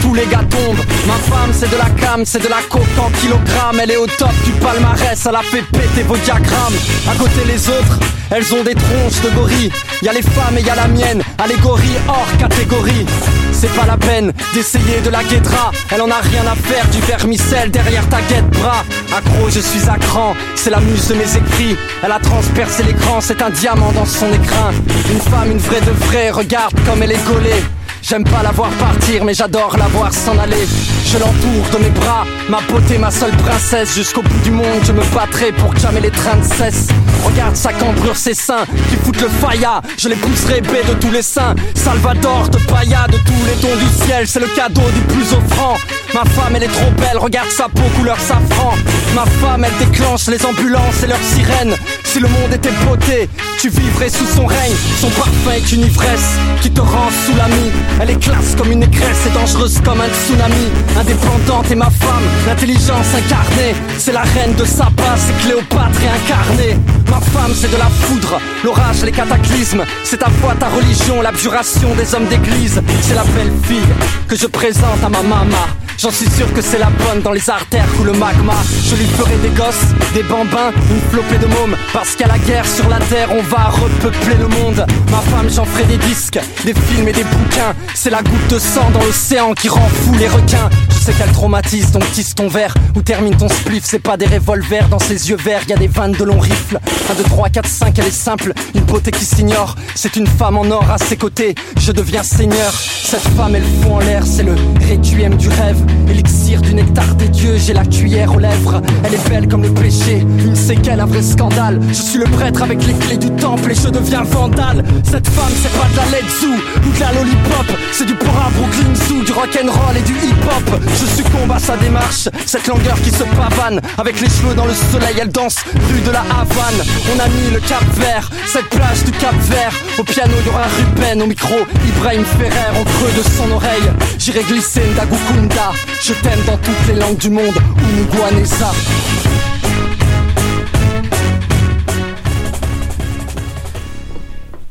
Tous 0.00 0.14
les 0.14 0.26
gars 0.26 0.44
tombent. 0.48 0.84
Ma 1.06 1.14
femme, 1.14 1.50
c'est 1.52 1.70
de 1.70 1.76
la 1.76 1.90
cam, 1.90 2.24
c'est 2.24 2.42
de 2.42 2.48
la 2.48 2.60
coke 2.68 2.82
en 2.98 3.10
kilogrammes. 3.20 3.80
Elle 3.82 3.92
est 3.92 3.96
au 3.96 4.06
top 4.06 4.32
du 4.44 4.52
palmarès, 4.52 5.26
elle 5.26 5.36
a 5.36 5.42
fait 5.42 5.62
péter 5.62 6.02
vos 6.02 6.16
diagrammes. 6.16 6.74
À 7.10 7.14
côté 7.16 7.44
les 7.46 7.68
autres, 7.68 7.98
elles 8.30 8.54
ont 8.54 8.62
des 8.62 8.74
tronches 8.74 9.20
de 9.22 9.30
gorilles. 9.30 9.72
Y 10.02 10.08
a 10.08 10.12
les 10.12 10.22
femmes 10.22 10.56
et 10.58 10.62
y 10.62 10.70
a 10.70 10.74
la 10.74 10.88
mienne, 10.88 11.22
allégorie 11.38 11.96
hors 12.08 12.28
catégorie. 12.38 13.04
C'est 13.52 13.74
pas 13.74 13.84
la 13.86 13.96
peine 13.96 14.32
d'essayer 14.54 15.00
de 15.04 15.10
la 15.10 15.22
guédra. 15.22 15.70
Elle 15.90 16.00
en 16.00 16.10
a 16.10 16.20
rien 16.20 16.46
à 16.46 16.54
faire 16.54 16.86
du 16.88 17.00
vermicelle 17.00 17.70
derrière 17.70 18.08
ta 18.08 18.20
guette 18.22 18.48
bras. 18.50 18.84
Accro, 19.14 19.50
je 19.50 19.60
suis 19.60 19.88
à 19.88 19.98
cran, 19.98 20.34
c'est 20.54 20.70
la 20.70 20.80
muse 20.80 21.08
de 21.08 21.14
mes 21.14 21.36
écrits. 21.36 21.76
Elle 22.02 22.12
a 22.12 22.18
transpercé 22.20 22.82
l'écran, 22.84 23.20
c'est 23.20 23.42
un 23.42 23.50
diamant 23.50 23.92
dans 23.92 24.06
son 24.06 24.28
écrin. 24.32 24.72
Une 25.10 25.20
femme, 25.20 25.50
une 25.50 25.58
vraie 25.58 25.80
de 25.82 25.90
vraie, 26.06 26.30
regarde 26.30 26.74
comme 26.86 27.02
elle 27.02 27.12
est 27.12 27.26
gaulée. 27.26 27.62
J'aime 28.02 28.24
pas 28.24 28.42
la 28.42 28.50
voir 28.50 28.70
partir, 28.70 29.24
mais 29.24 29.34
j'adore 29.34 29.76
la 29.76 29.86
voir 29.88 30.12
s'en 30.12 30.36
aller. 30.38 30.66
Je 31.06 31.18
l'entoure 31.18 31.70
de 31.72 31.84
mes 31.84 31.90
bras, 31.90 32.24
ma 32.48 32.60
beauté, 32.62 32.98
ma 32.98 33.10
seule 33.10 33.36
princesse. 33.36 33.94
Jusqu'au 33.94 34.22
bout 34.22 34.40
du 34.42 34.50
monde, 34.50 34.80
je 34.84 34.92
me 34.92 35.02
battrai 35.14 35.52
pour 35.52 35.74
que 35.74 35.80
jamais 35.80 36.00
les 36.00 36.10
trains 36.10 36.36
ne 36.36 36.42
cessent. 36.42 36.88
Regarde 37.24 37.56
sa 37.56 37.72
cambrure, 37.72 38.16
ses 38.16 38.34
seins 38.34 38.64
qui 38.88 38.96
foutent 38.96 39.20
le 39.20 39.28
faïa. 39.28 39.82
Je 39.98 40.08
les 40.08 40.16
pousserai 40.16 40.60
de 40.60 40.94
tous 41.00 41.10
les 41.10 41.22
seins. 41.22 41.54
Salvador 41.74 42.48
de 42.48 42.58
Paya, 42.58 43.06
de 43.06 43.18
tous 43.18 43.44
les 43.46 43.60
dons 43.60 43.76
du 43.76 44.04
ciel, 44.04 44.26
c'est 44.26 44.40
le 44.40 44.48
cadeau 44.48 44.82
du 44.94 45.00
plus 45.02 45.32
offrant. 45.32 45.76
Ma 46.12 46.24
femme, 46.24 46.56
elle 46.56 46.64
est 46.64 46.68
trop 46.68 46.90
belle, 46.98 47.18
regarde 47.18 47.50
sa 47.50 47.68
peau 47.68 47.82
couleur 47.96 48.18
safran. 48.18 48.74
Ma 49.14 49.24
femme, 49.24 49.64
elle 49.64 49.86
déclenche 49.86 50.26
les 50.26 50.44
ambulances 50.44 51.04
et 51.04 51.06
leurs 51.06 51.22
sirènes. 51.22 51.76
Si 52.04 52.18
le 52.18 52.26
monde 52.26 52.52
était 52.52 52.72
beauté, 52.84 53.28
tu 53.60 53.68
vivrais 53.68 54.08
sous 54.08 54.26
son 54.26 54.46
règne. 54.46 54.74
Son 55.00 55.08
parfum 55.10 55.52
est 55.54 55.72
une 55.72 55.82
ivresse 55.82 56.36
qui 56.62 56.70
te 56.70 56.80
rend 56.80 57.10
sous 57.24 57.36
l'ami. 57.36 57.70
Elle 58.00 58.10
est 58.10 58.20
classe 58.20 58.56
comme 58.58 58.72
une 58.72 58.82
égresse 58.82 59.26
et 59.26 59.30
dangereuse 59.30 59.80
comme 59.84 60.00
un 60.00 60.08
tsunami. 60.08 60.66
Indépendante 60.98 61.70
et 61.70 61.76
ma 61.76 61.90
femme, 61.90 62.24
l'intelligence 62.48 63.06
incarnée. 63.16 63.74
C'est 63.98 64.12
la 64.12 64.22
reine 64.22 64.54
de 64.56 64.64
Saba, 64.64 65.14
c'est 65.16 65.46
Cléopâtre 65.46 66.00
réincarnée. 66.00 66.76
Ma 67.08 67.20
femme, 67.20 67.52
c'est 67.54 67.70
de 67.70 67.76
la 67.76 67.88
foudre, 67.88 68.40
l'orage, 68.64 69.04
les 69.04 69.12
cataclysmes. 69.12 69.84
C'est 70.02 70.18
ta 70.18 70.30
foi, 70.40 70.54
ta 70.58 70.68
religion, 70.68 71.22
l'abjuration 71.22 71.94
des 71.94 72.14
hommes 72.16 72.26
d'église. 72.26 72.82
C'est 73.02 73.14
la 73.14 73.24
belle 73.24 73.52
fille 73.62 73.78
que 74.26 74.36
je 74.36 74.46
présente 74.46 75.04
à 75.04 75.08
ma 75.08 75.22
maman. 75.22 75.66
J'en 76.00 76.10
suis 76.10 76.30
sûr 76.30 76.50
que 76.54 76.62
c'est 76.62 76.78
la 76.78 76.88
bonne 76.88 77.20
dans 77.20 77.32
les 77.32 77.50
artères 77.50 77.86
ou 78.00 78.04
le 78.04 78.12
magma. 78.12 78.54
Je 78.82 78.96
lui 78.96 79.04
ferai 79.04 79.36
des 79.36 79.50
gosses, 79.50 79.84
des 80.14 80.22
bambins, 80.22 80.72
une 80.90 81.00
flopée 81.10 81.36
de 81.36 81.44
mômes. 81.44 81.76
Parce 81.92 82.16
qu'à 82.16 82.26
la 82.26 82.38
guerre 82.38 82.64
sur 82.66 82.88
la 82.88 82.98
terre, 83.00 83.28
on 83.30 83.42
va 83.42 83.68
repeupler 83.68 84.36
le 84.36 84.48
monde. 84.48 84.86
Ma 85.10 85.18
femme, 85.18 85.50
j'en 85.50 85.66
ferai 85.66 85.84
des 85.84 85.98
disques, 85.98 86.40
des 86.64 86.72
films 86.72 87.08
et 87.08 87.12
des 87.12 87.24
bouquins. 87.24 87.74
C'est 87.92 88.08
la 88.08 88.22
goutte 88.22 88.48
de 88.48 88.58
sang 88.58 88.90
dans 88.94 89.04
l'océan 89.04 89.52
qui 89.52 89.68
rend 89.68 89.88
fou 89.88 90.14
les 90.14 90.28
requins. 90.28 90.70
Je 90.88 91.04
sais 91.04 91.12
qu'elle 91.12 91.32
traumatise, 91.32 91.92
donc 91.92 92.10
tisse 92.12 92.34
ton 92.34 92.48
verre 92.48 92.72
ou 92.96 93.02
termine 93.02 93.36
ton 93.36 93.50
spliff. 93.50 93.84
C'est 93.84 93.98
pas 93.98 94.16
des 94.16 94.26
revolvers 94.26 94.88
dans 94.88 94.98
ses 94.98 95.28
yeux 95.28 95.36
verts, 95.36 95.64
y 95.68 95.74
a 95.74 95.76
des 95.76 95.88
vannes 95.88 96.12
de 96.12 96.24
longs 96.24 96.40
rifles. 96.40 96.78
1, 97.10 97.14
2, 97.14 97.22
3, 97.24 97.50
4, 97.50 97.68
5, 97.68 97.98
elle 97.98 98.06
est 98.06 98.10
simple, 98.10 98.54
une 98.74 98.84
beauté 98.84 99.10
qui 99.10 99.26
s'ignore. 99.26 99.76
C'est 99.94 100.16
une 100.16 100.26
femme 100.26 100.56
en 100.56 100.64
or 100.70 100.90
à 100.90 100.96
ses 100.96 101.18
côtés, 101.18 101.54
je 101.78 101.92
deviens 101.92 102.22
seigneur. 102.22 102.72
Cette 103.04 103.28
femme, 103.36 103.54
elle 103.54 103.64
fout 103.82 103.92
en 103.92 103.98
l'air, 103.98 104.22
c'est 104.24 104.44
le 104.44 104.54
requiem 104.88 105.36
du 105.36 105.48
rêve. 105.48 105.89
Élixir 106.08 106.60
du 106.60 106.74
nectar 106.74 107.14
des 107.14 107.28
dieux, 107.28 107.56
j'ai 107.56 107.72
la 107.72 107.84
cuillère 107.84 108.34
aux 108.34 108.38
lèvres. 108.38 108.80
Elle 109.04 109.14
est 109.14 109.28
belle 109.28 109.48
comme 109.48 109.62
le 109.62 109.72
péché, 109.72 110.24
une 110.44 110.56
séquelle, 110.56 111.00
un 111.00 111.06
vrai 111.06 111.22
scandale. 111.22 111.80
Je 111.88 112.02
suis 112.02 112.18
le 112.18 112.24
prêtre 112.24 112.62
avec 112.62 112.86
les 112.86 112.94
clés 112.94 113.16
du 113.16 113.30
temple 113.32 113.70
et 113.70 113.74
je 113.74 113.88
deviens 113.88 114.22
vandale. 114.22 114.84
Cette 115.04 115.28
femme, 115.28 115.52
c'est 115.62 115.72
pas 115.78 115.88
de 115.92 115.96
la 115.96 116.16
Led 116.16 116.28
Zoo 116.40 116.54
ou 116.86 116.94
de 116.94 117.00
la 117.00 117.12
lollipop, 117.12 117.66
c'est 117.92 118.06
du 118.06 118.14
pora 118.14 118.50
Brooklyn 118.56 118.94
Zoo, 118.94 119.22
du 119.22 119.32
rock'n'roll 119.32 119.96
et 119.96 120.02
du 120.02 120.12
hip-hop. 120.12 120.80
Je 120.88 121.22
succombe 121.22 121.52
à 121.52 121.58
sa 121.58 121.76
démarche, 121.76 122.28
cette 122.46 122.66
langueur 122.66 123.00
qui 123.02 123.10
se 123.10 123.24
pavane. 123.24 123.80
Avec 123.98 124.20
les 124.20 124.28
cheveux 124.28 124.54
dans 124.54 124.66
le 124.66 124.74
soleil, 124.74 125.16
elle 125.20 125.30
danse 125.30 125.56
rue 125.74 126.00
de 126.00 126.10
la 126.10 126.20
Havane. 126.20 126.80
On 127.14 127.18
a 127.20 127.28
mis 127.28 127.50
le 127.52 127.60
cap 127.60 127.84
vert, 127.96 128.30
cette 128.46 128.68
plage 128.68 129.04
du 129.04 129.12
cap 129.12 129.34
vert. 129.48 129.72
Au 129.98 130.04
piano, 130.04 130.32
il 130.40 130.46
y 130.46 130.50
Ruben, 130.60 131.22
au 131.22 131.26
micro, 131.26 131.54
Ibrahim 131.88 132.24
Ferrer, 132.24 132.70
en 132.78 132.84
creux 132.84 133.12
de 133.16 133.22
son 133.22 133.50
oreille. 133.54 133.90
J'irai 134.18 134.42
glisser 134.42 134.82
Ndagukunda. 134.92 135.72
Je 136.02 136.12
t'aime 136.22 136.40
dans 136.46 136.56
toutes 136.56 136.88
les 136.88 136.94
langues 136.98 137.18
du 137.18 137.30
monde, 137.30 137.54
Uniguanesa. 137.92 138.70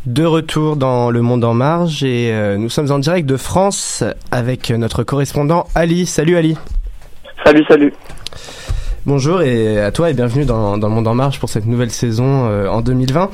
De 0.06 0.26
retour 0.26 0.76
dans 0.76 1.12
Le 1.12 1.22
Monde 1.22 1.44
en 1.44 1.54
Marge 1.54 2.04
et 2.04 2.32
euh, 2.32 2.58
nous 2.58 2.70
sommes 2.70 2.92
en 2.92 3.00
direct 3.00 3.28
de 3.28 3.38
France 3.38 4.04
avec 4.32 4.70
notre 4.72 5.04
correspondant 5.04 5.68
Ali. 5.76 6.06
Salut 6.06 6.36
Ali. 6.36 6.58
Salut, 7.46 7.64
salut. 7.68 7.94
Bonjour 9.06 9.42
et 9.42 9.80
à 9.80 9.92
toi 9.92 10.10
et 10.10 10.14
bienvenue 10.14 10.46
dans, 10.46 10.78
dans 10.78 10.90
Le 10.90 10.94
Monde 10.94 11.08
en 11.08 11.16
Marche 11.16 11.40
pour 11.40 11.50
cette 11.50 11.66
nouvelle 11.66 11.92
saison 11.92 12.48
euh, 12.50 12.68
en 12.68 12.82
2020. 12.82 13.30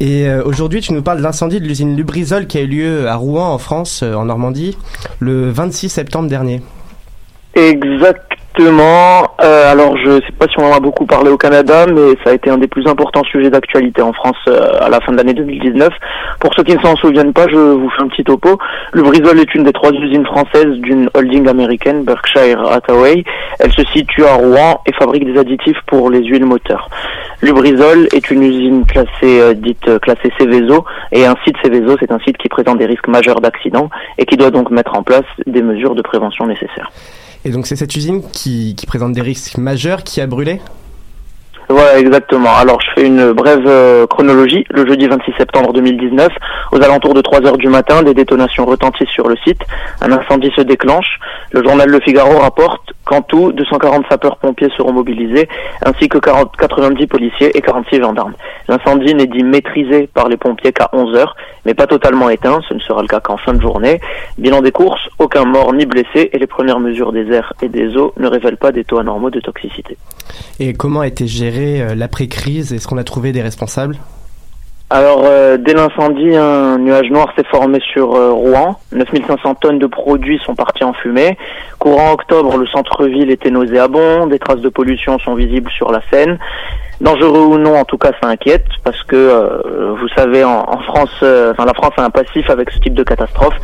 Et 0.00 0.26
euh, 0.26 0.42
aujourd'hui, 0.44 0.80
tu 0.80 0.92
nous 0.92 1.02
parles 1.02 1.18
de 1.18 1.22
l'incendie 1.22 1.60
de 1.60 1.66
l'usine 1.66 1.96
Lubrizol 1.96 2.46
qui 2.46 2.58
a 2.58 2.62
eu 2.62 2.66
lieu 2.66 3.08
à 3.08 3.16
Rouen 3.16 3.48
en 3.48 3.58
France, 3.58 4.02
en 4.02 4.24
Normandie, 4.24 4.76
le 5.20 5.50
26 5.50 5.88
septembre 5.88 6.28
dernier. 6.28 6.60
Exactement. 7.56 9.30
Euh, 9.42 9.72
alors, 9.72 9.96
je 9.96 10.20
sais 10.20 10.32
pas 10.38 10.46
si 10.46 10.58
on 10.58 10.66
en 10.66 10.76
a 10.76 10.80
beaucoup 10.80 11.06
parlé 11.06 11.30
au 11.30 11.38
Canada, 11.38 11.86
mais 11.86 12.14
ça 12.22 12.30
a 12.30 12.32
été 12.34 12.50
un 12.50 12.58
des 12.58 12.68
plus 12.68 12.86
importants 12.86 13.24
sujets 13.24 13.48
d'actualité 13.48 14.02
en 14.02 14.12
France 14.12 14.36
euh, 14.48 14.78
à 14.80 14.90
la 14.90 15.00
fin 15.00 15.12
de 15.12 15.16
l'année 15.16 15.32
2019. 15.32 15.90
Pour 16.38 16.52
ceux 16.54 16.64
qui 16.64 16.76
ne 16.76 16.82
s'en 16.82 16.96
souviennent 16.96 17.32
pas, 17.32 17.48
je 17.48 17.56
vous 17.56 17.88
fais 17.96 18.02
un 18.02 18.08
petit 18.08 18.24
topo. 18.24 18.58
Le 18.92 19.02
Brisol 19.02 19.40
est 19.40 19.54
une 19.54 19.64
des 19.64 19.72
trois 19.72 19.90
usines 19.90 20.26
françaises 20.26 20.74
d'une 20.80 21.08
holding 21.14 21.48
américaine, 21.48 22.04
Berkshire 22.04 22.60
Hathaway. 22.70 23.24
Elle 23.58 23.72
se 23.72 23.84
situe 23.86 24.24
à 24.24 24.34
Rouen 24.34 24.82
et 24.84 24.92
fabrique 24.92 25.24
des 25.24 25.38
additifs 25.38 25.78
pour 25.86 26.10
les 26.10 26.22
huiles 26.24 26.44
moteurs. 26.44 26.90
Lubrizol 27.42 28.08
est 28.14 28.30
une 28.30 28.42
usine 28.42 28.86
classée 28.86 29.40
euh, 29.40 29.54
dite 29.54 29.86
euh, 29.88 29.98
classée 29.98 30.32
Céveso 30.38 30.84
et 31.12 31.26
un 31.26 31.34
site 31.44 31.56
Céveso, 31.62 31.96
c'est 32.00 32.10
un 32.10 32.18
site 32.20 32.38
qui 32.38 32.48
présente 32.48 32.78
des 32.78 32.86
risques 32.86 33.08
majeurs 33.08 33.40
d'accident 33.40 33.90
et 34.16 34.24
qui 34.24 34.36
doit 34.36 34.50
donc 34.50 34.70
mettre 34.70 34.96
en 34.96 35.02
place 35.02 35.24
des 35.46 35.62
mesures 35.62 35.94
de 35.94 36.02
prévention 36.02 36.46
nécessaires. 36.46 36.90
Et 37.44 37.50
donc 37.50 37.66
c'est 37.66 37.76
cette 37.76 37.94
usine 37.94 38.22
qui, 38.32 38.74
présente 38.86 39.12
des 39.12 39.22
risques 39.22 39.58
majeurs 39.58 40.02
qui 40.02 40.20
a 40.20 40.26
brûlé 40.26 40.60
Voilà, 41.68 41.98
exactement. 41.98 42.54
Alors, 42.54 42.80
je 42.80 42.88
fais 42.94 43.06
une 43.06 43.32
brève 43.32 43.66
euh, 43.66 44.06
chronologie. 44.06 44.64
Le 44.70 44.86
jeudi 44.86 45.06
26 45.06 45.32
septembre 45.38 45.72
2019, 45.72 46.32
aux 46.72 46.82
alentours 46.82 47.14
de 47.14 47.20
3 47.20 47.46
heures 47.46 47.58
du 47.58 47.68
matin, 47.68 48.02
des 48.02 48.14
détonations 48.14 48.64
retentissent 48.64 49.08
sur 49.08 49.28
le 49.28 49.36
site. 49.44 49.60
Un 50.00 50.12
incendie 50.12 50.50
se 50.56 50.62
déclenche. 50.62 51.18
Le 51.52 51.62
journal 51.62 51.88
Le 51.88 52.00
Figaro 52.00 52.38
rapporte 52.38 52.95
qu'en 53.06 53.22
tout, 53.22 53.52
240 53.52 54.04
sapeurs-pompiers 54.10 54.68
seront 54.76 54.92
mobilisés, 54.92 55.48
ainsi 55.84 56.08
que 56.08 56.18
40, 56.18 56.56
90 56.56 57.06
policiers 57.06 57.56
et 57.56 57.62
46 57.62 58.00
gendarmes. 58.00 58.34
L'incendie 58.68 59.14
n'est 59.14 59.26
dit 59.26 59.44
maîtrisé 59.44 60.08
par 60.12 60.28
les 60.28 60.36
pompiers 60.36 60.72
qu'à 60.72 60.90
11 60.92 61.14
heures, 61.16 61.36
mais 61.64 61.74
pas 61.74 61.86
totalement 61.86 62.28
éteint. 62.28 62.60
Ce 62.68 62.74
ne 62.74 62.80
sera 62.80 63.00
le 63.00 63.08
cas 63.08 63.20
qu'en 63.20 63.36
fin 63.36 63.54
de 63.54 63.62
journée. 63.62 64.00
Bilan 64.38 64.60
des 64.60 64.72
courses, 64.72 65.08
aucun 65.18 65.44
mort 65.44 65.72
ni 65.72 65.86
blessé, 65.86 66.30
et 66.32 66.38
les 66.38 66.46
premières 66.46 66.80
mesures 66.80 67.12
des 67.12 67.30
airs 67.32 67.52
et 67.62 67.68
des 67.68 67.96
eaux 67.96 68.12
ne 68.16 68.26
révèlent 68.26 68.56
pas 68.56 68.72
des 68.72 68.84
taux 68.84 68.98
anormaux 68.98 69.30
de 69.30 69.40
toxicité. 69.40 69.96
Et 70.58 70.74
comment 70.74 71.00
a 71.00 71.06
été 71.06 71.26
gérée 71.26 71.80
euh, 71.80 71.94
l'après-crise? 71.94 72.72
Est-ce 72.72 72.88
qu'on 72.88 72.98
a 72.98 73.04
trouvé 73.04 73.32
des 73.32 73.42
responsables? 73.42 73.96
Alors, 74.88 75.24
euh, 75.24 75.56
dès 75.56 75.74
l'incendie, 75.74 76.36
un 76.36 76.78
nuage 76.78 77.10
noir 77.10 77.32
s'est 77.36 77.44
formé 77.50 77.80
sur 77.92 78.14
euh, 78.14 78.30
Rouen. 78.30 78.78
9500 78.92 79.56
tonnes 79.56 79.80
de 79.80 79.86
produits 79.86 80.38
sont 80.44 80.54
partis 80.54 80.84
en 80.84 80.92
fumée. 80.92 81.36
Courant 81.80 82.12
octobre, 82.12 82.56
le 82.56 82.68
centre-ville 82.68 83.32
était 83.32 83.50
nauséabond. 83.50 84.28
Des 84.28 84.38
traces 84.38 84.60
de 84.60 84.68
pollution 84.68 85.18
sont 85.18 85.34
visibles 85.34 85.72
sur 85.72 85.90
la 85.90 86.02
Seine. 86.12 86.38
Dangereux 87.00 87.44
ou 87.46 87.58
non, 87.58 87.76
en 87.76 87.84
tout 87.84 87.98
cas, 87.98 88.12
ça 88.22 88.28
inquiète 88.28 88.66
parce 88.84 89.02
que 89.04 89.16
euh, 89.16 89.94
vous 90.00 90.08
savez, 90.16 90.44
en, 90.44 90.64
en 90.68 90.78
France, 90.78 91.10
euh, 91.22 91.52
enfin 91.52 91.64
la 91.64 91.74
France 91.74 91.92
a 91.96 92.04
un 92.04 92.10
passif 92.10 92.48
avec 92.48 92.70
ce 92.70 92.78
type 92.78 92.94
de 92.94 93.02
catastrophe. 93.02 93.54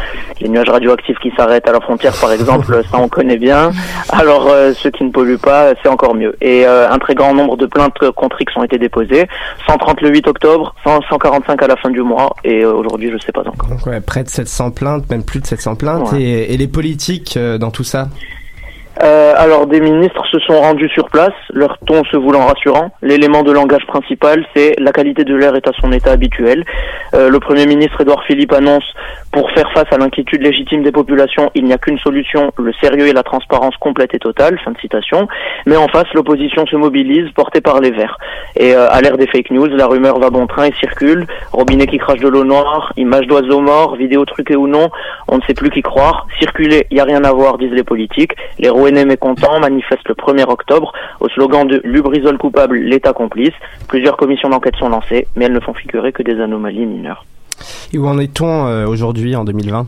Les 0.40 0.48
nuages 0.48 0.68
radioactifs 0.68 1.18
qui 1.18 1.32
s'arrêtent 1.36 1.68
à 1.68 1.72
la 1.72 1.80
frontière, 1.80 2.14
par 2.20 2.32
exemple, 2.32 2.82
ça 2.90 2.98
on 2.98 3.08
connaît 3.08 3.38
bien. 3.38 3.70
Alors 4.10 4.48
euh, 4.50 4.72
ceux 4.74 4.90
qui 4.90 5.04
ne 5.04 5.10
polluent 5.10 5.38
pas, 5.38 5.72
c'est 5.82 5.88
encore 5.88 6.14
mieux. 6.14 6.36
Et 6.40 6.66
euh, 6.66 6.90
un 6.90 6.98
très 6.98 7.14
grand 7.14 7.34
nombre 7.34 7.56
de 7.56 7.66
plaintes 7.66 8.10
contre 8.16 8.40
X 8.40 8.56
ont 8.56 8.64
été 8.64 8.78
déposées. 8.78 9.26
130 9.66 10.00
le 10.02 10.10
8 10.10 10.28
octobre, 10.28 10.74
100 10.84 11.02
145 11.08 11.62
à 11.62 11.66
la 11.66 11.76
fin 11.76 11.90
du 11.90 12.02
mois, 12.02 12.34
et 12.44 12.62
euh, 12.62 12.72
aujourd'hui, 12.72 13.10
je 13.12 13.18
sais 13.24 13.32
pas 13.32 13.40
encore. 13.40 13.68
Donc, 13.68 13.86
ouais, 13.86 14.00
près 14.00 14.24
de 14.24 14.28
700 14.28 14.70
plaintes, 14.72 15.08
même 15.10 15.24
plus 15.24 15.40
de 15.40 15.46
700 15.46 15.76
plaintes. 15.76 16.12
Ouais. 16.12 16.22
Et, 16.22 16.54
et 16.54 16.56
les 16.56 16.68
politiques 16.68 17.36
euh, 17.36 17.58
dans 17.58 17.70
tout 17.70 17.84
ça? 17.84 18.08
Euh, 19.02 19.34
alors 19.36 19.66
des 19.66 19.80
ministres 19.80 20.24
se 20.30 20.38
sont 20.40 20.60
rendus 20.60 20.88
sur 20.90 21.08
place, 21.08 21.32
leur 21.50 21.78
ton 21.78 22.04
se 22.04 22.16
voulant 22.16 22.46
rassurant. 22.46 22.90
L'élément 23.00 23.42
de 23.42 23.50
langage 23.50 23.86
principal, 23.86 24.44
c'est 24.54 24.74
la 24.78 24.92
qualité 24.92 25.24
de 25.24 25.34
l'air 25.34 25.54
est 25.54 25.66
à 25.66 25.72
son 25.80 25.92
état 25.92 26.12
habituel. 26.12 26.64
Euh, 27.14 27.30
le 27.30 27.40
Premier 27.40 27.66
ministre 27.66 28.00
Édouard 28.00 28.22
Philippe 28.24 28.52
annonce 28.52 28.84
pour 29.32 29.50
faire 29.52 29.70
face 29.72 29.90
à 29.90 29.96
l'inquiétude 29.96 30.42
légitime 30.42 30.82
des 30.82 30.92
populations, 30.92 31.50
il 31.54 31.64
n'y 31.64 31.72
a 31.72 31.78
qu'une 31.78 31.98
solution, 31.98 32.52
le 32.58 32.72
sérieux 32.74 33.06
et 33.06 33.12
la 33.14 33.22
transparence 33.22 33.74
complète 33.78 34.14
et 34.14 34.18
totale. 34.18 34.58
Fin 34.62 34.72
de 34.72 34.78
citation. 34.78 35.26
Mais 35.64 35.76
en 35.76 35.88
face, 35.88 36.06
l'opposition 36.12 36.66
se 36.66 36.76
mobilise, 36.76 37.30
portée 37.32 37.62
par 37.62 37.80
les 37.80 37.90
Verts. 37.90 38.18
Et 38.56 38.74
euh, 38.74 38.90
à 38.90 39.00
l'ère 39.00 39.16
des 39.16 39.26
fake 39.26 39.50
news, 39.50 39.68
la 39.68 39.86
rumeur 39.86 40.18
va 40.18 40.28
bon 40.28 40.46
train 40.46 40.66
et 40.66 40.72
circule. 40.74 41.26
Robinet 41.52 41.86
qui 41.86 41.96
crache 41.96 42.20
de 42.20 42.28
l'eau 42.28 42.44
noire, 42.44 42.92
images 42.96 43.26
d'oiseaux 43.26 43.60
morts, 43.60 43.96
vidéos 43.96 44.26
truquées 44.26 44.56
ou 44.56 44.68
non, 44.68 44.90
on 45.28 45.38
ne 45.38 45.42
sait 45.42 45.54
plus 45.54 45.70
qui 45.70 45.80
croire. 45.80 46.26
Circuler, 46.38 46.86
il 46.90 46.98
y 46.98 47.00
a 47.00 47.04
rien 47.04 47.24
à 47.24 47.32
voir, 47.32 47.56
disent 47.56 47.72
les 47.72 47.84
politiques. 47.84 48.32
Les 48.58 48.68
Rouennais 48.92 49.06
mécontents 49.06 49.58
manifestent 49.58 50.06
le 50.06 50.14
1er 50.14 50.44
octobre 50.50 50.92
au 51.20 51.28
slogan 51.30 51.66
de 51.66 51.80
Lubrizol 51.82 52.36
coupable, 52.36 52.76
l'État 52.76 53.14
complice. 53.14 53.54
Plusieurs 53.88 54.18
commissions 54.18 54.50
d'enquête 54.50 54.76
sont 54.76 54.90
lancées, 54.90 55.26
mais 55.34 55.46
elles 55.46 55.54
ne 55.54 55.60
font 55.60 55.72
figurer 55.72 56.12
que 56.12 56.22
des 56.22 56.38
anomalies 56.38 56.84
mineures. 56.84 57.24
Et 57.94 57.98
où 57.98 58.06
en 58.06 58.18
est-on 58.18 58.66
euh, 58.66 58.86
aujourd'hui, 58.86 59.34
en 59.34 59.44
2020 59.44 59.86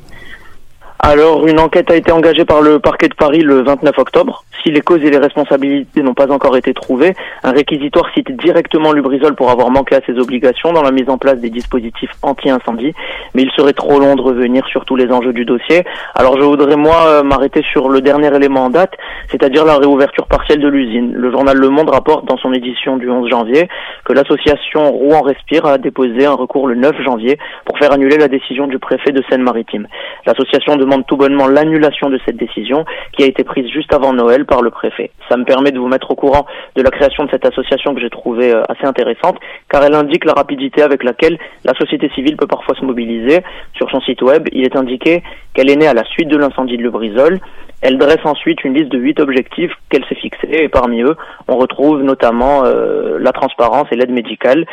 Alors, 1.01 1.47
une 1.47 1.59
enquête 1.59 1.91
a 1.91 1.97
été 1.97 2.13
engagée 2.13 2.45
par 2.45 2.63
le 2.63 2.79
parquet 2.79 3.09
de 3.09 3.15
Paris 3.15 3.41
le 3.41 3.63
29 3.63 3.99
octobre. 3.99 4.45
Si 4.63 4.71
les 4.71 4.81
causes 4.81 5.05
et 5.05 5.11
les 5.11 5.19
responsabilités 5.19 6.03
n'ont 6.03 6.15
pas 6.15 6.33
encore 6.33 6.57
été 6.57 6.73
trouvées, 6.73 7.15
un 7.43 7.51
réquisitoire 7.51 8.07
cite 8.15 8.31
directement 8.39 8.93
Lubrizol 8.93 9.35
pour 9.35 9.51
avoir 9.51 9.71
manqué 9.71 9.97
à 9.97 10.01
ses 10.07 10.19
obligations 10.19 10.73
dans 10.73 10.83
la 10.83 10.93
mise 10.93 11.11
en 11.11 11.19
place 11.19 11.39
des 11.39 11.51
dispositifs 11.51 12.13
anti-incendie. 12.23 12.95
Mais 13.35 13.43
il 13.43 13.51
serait 13.51 13.75
trop 13.75 13.99
long 13.99 14.15
de 14.15 14.23
revenir 14.23 14.67
sur 14.69 14.87
tous 14.87 14.97
les 14.97 15.11
enjeux 15.13 15.35
du 15.35 15.45
dossier. 15.45 15.85
Alors, 16.15 16.39
je 16.41 16.45
voudrais, 16.45 16.77
moi, 16.77 16.97
euh, 17.07 17.23
m'arrêter 17.23 17.63
sur 17.73 17.91
le 17.91 18.01
dernier 18.01 18.35
élément 18.35 18.65
en 18.65 18.71
date, 18.71 18.93
c'est-à-dire 19.31 19.67
la 19.67 19.77
réouverture 19.77 20.27
partielle 20.27 20.61
de 20.61 20.69
l'usine. 20.69 21.13
Le 21.13 21.31
journal 21.31 21.59
Le 21.59 21.69
Monde 21.69 21.91
rapporte 21.91 22.25
dans 22.25 22.39
son 22.39 22.55
édition 22.55 22.97
du 22.97 23.11
11 23.11 23.29
janvier 23.29 23.69
que 24.07 24.15
l'association 24.15 24.91
Rouen 24.91 25.21
Respire 25.21 25.67
a 25.67 25.77
déposé 25.77 26.25
un 26.25 26.35
recours 26.35 26.67
le 26.67 26.77
9 26.77 27.03
janvier 27.05 27.39
pour 27.67 27.79
faire 27.79 27.93
annuler 27.93 28.17
la 28.17 28.29
décision 28.29 28.69
du 28.69 28.79
préfet 28.79 29.13
de 29.13 29.23
Seine-Maritime. 29.29 29.87
L'association 30.25 30.77
demande 30.85 31.07
tout 31.07 31.17
bonnement 31.17 31.49
l'annulation 31.49 32.11
de 32.11 32.19
cette 32.25 32.37
décision 32.37 32.85
qui 33.13 33.23
a 33.23 33.27
été 33.27 33.45
prise 33.45 33.69
juste 33.69 33.93
avant 33.93 34.13
Noël 34.13 34.45
par 34.45 34.63
le 34.63 34.71
préfet. 34.71 35.11
Ça 35.29 35.37
me 35.37 35.45
permet 35.45 35.73
de 35.73 35.79
vous 35.79 35.89
mettre 35.89 36.11
au 36.11 36.15
courant 36.15 36.47
de 36.77 36.83
la 36.83 36.91
création 36.91 37.25
de 37.25 37.31
cette 37.31 37.47
association 37.47 37.95
que 37.95 38.01
j'ai 38.01 38.11
trouvée 38.11 38.53
euh, 38.53 38.63
assez 38.69 38.85
intéressante 38.85 39.39
car 39.71 39.83
elle 39.85 39.95
indique 39.95 40.25
la 40.25 40.33
rapidité 40.33 40.83
avec 40.83 41.03
laquelle 41.03 41.39
la 41.65 41.75
société 41.75 42.11
civile 42.15 42.37
peut 42.37 42.47
parfois 42.47 42.75
se 42.75 42.85
mobiliser. 42.85 43.41
Sur 43.77 43.91
son 43.91 44.01
site 44.01 44.23
web, 44.23 44.49
il 44.53 44.65
est 44.65 44.77
indiqué 44.77 45.23
qu'elle 45.55 45.71
est 45.71 45.77
née 45.77 45.87
à 45.87 45.95
la 45.95 46.05
suite 46.05 46.29
de 46.29 46.37
l'incendie 46.37 46.77
de 46.77 46.83
Lubrizol. 46.83 47.41
Elle 47.87 47.99
dresse 47.99 48.25
ensuite 48.25 48.65
une 48.65 48.73
liste 48.73 48.91
de 48.91 48.99
huit 48.99 49.21
objectifs 49.21 49.73
qu'elle 49.91 50.07
s'est 50.07 50.15
fixés 50.15 50.49
et 50.51 50.71
parmi 50.71 51.03
eux, 51.03 51.17
on 51.49 51.57
retrouve 51.59 52.03
notamment 52.03 52.65
euh, 52.65 53.19
la 53.19 53.31
transparence 53.33 53.87
et 53.93 53.97
l'aide 53.97 54.11
médicale 54.11 54.65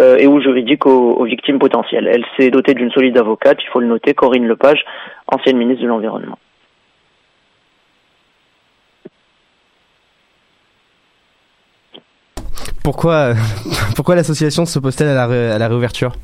euh, 0.00 0.16
et 0.16 0.26
ou 0.26 0.40
juridique 0.40 0.84
aux, 0.84 1.22
victimes 1.22 1.60
potentielles. 1.60 2.10
Elle 2.12 2.24
s'est 2.36 2.50
dotée 2.50 2.74
d'une 2.74 2.90
solide 2.90 3.16
avocate, 3.18 3.58
il 3.62 3.68
faut 3.68 3.78
le 3.78 3.86
noter, 3.86 4.14
Corinne 4.14 4.48
Lepage, 4.48 4.84
ancienne 5.28 5.58
ministre 5.58 5.84
de 5.84 5.88
l'Environnement. 5.88 6.38
Pourquoi, 12.82 13.34
l'association 14.16 14.64
la, 15.14 15.28
ré- 15.28 15.52
à 15.52 15.58
la 15.58 15.68
réouverture? 15.68 16.14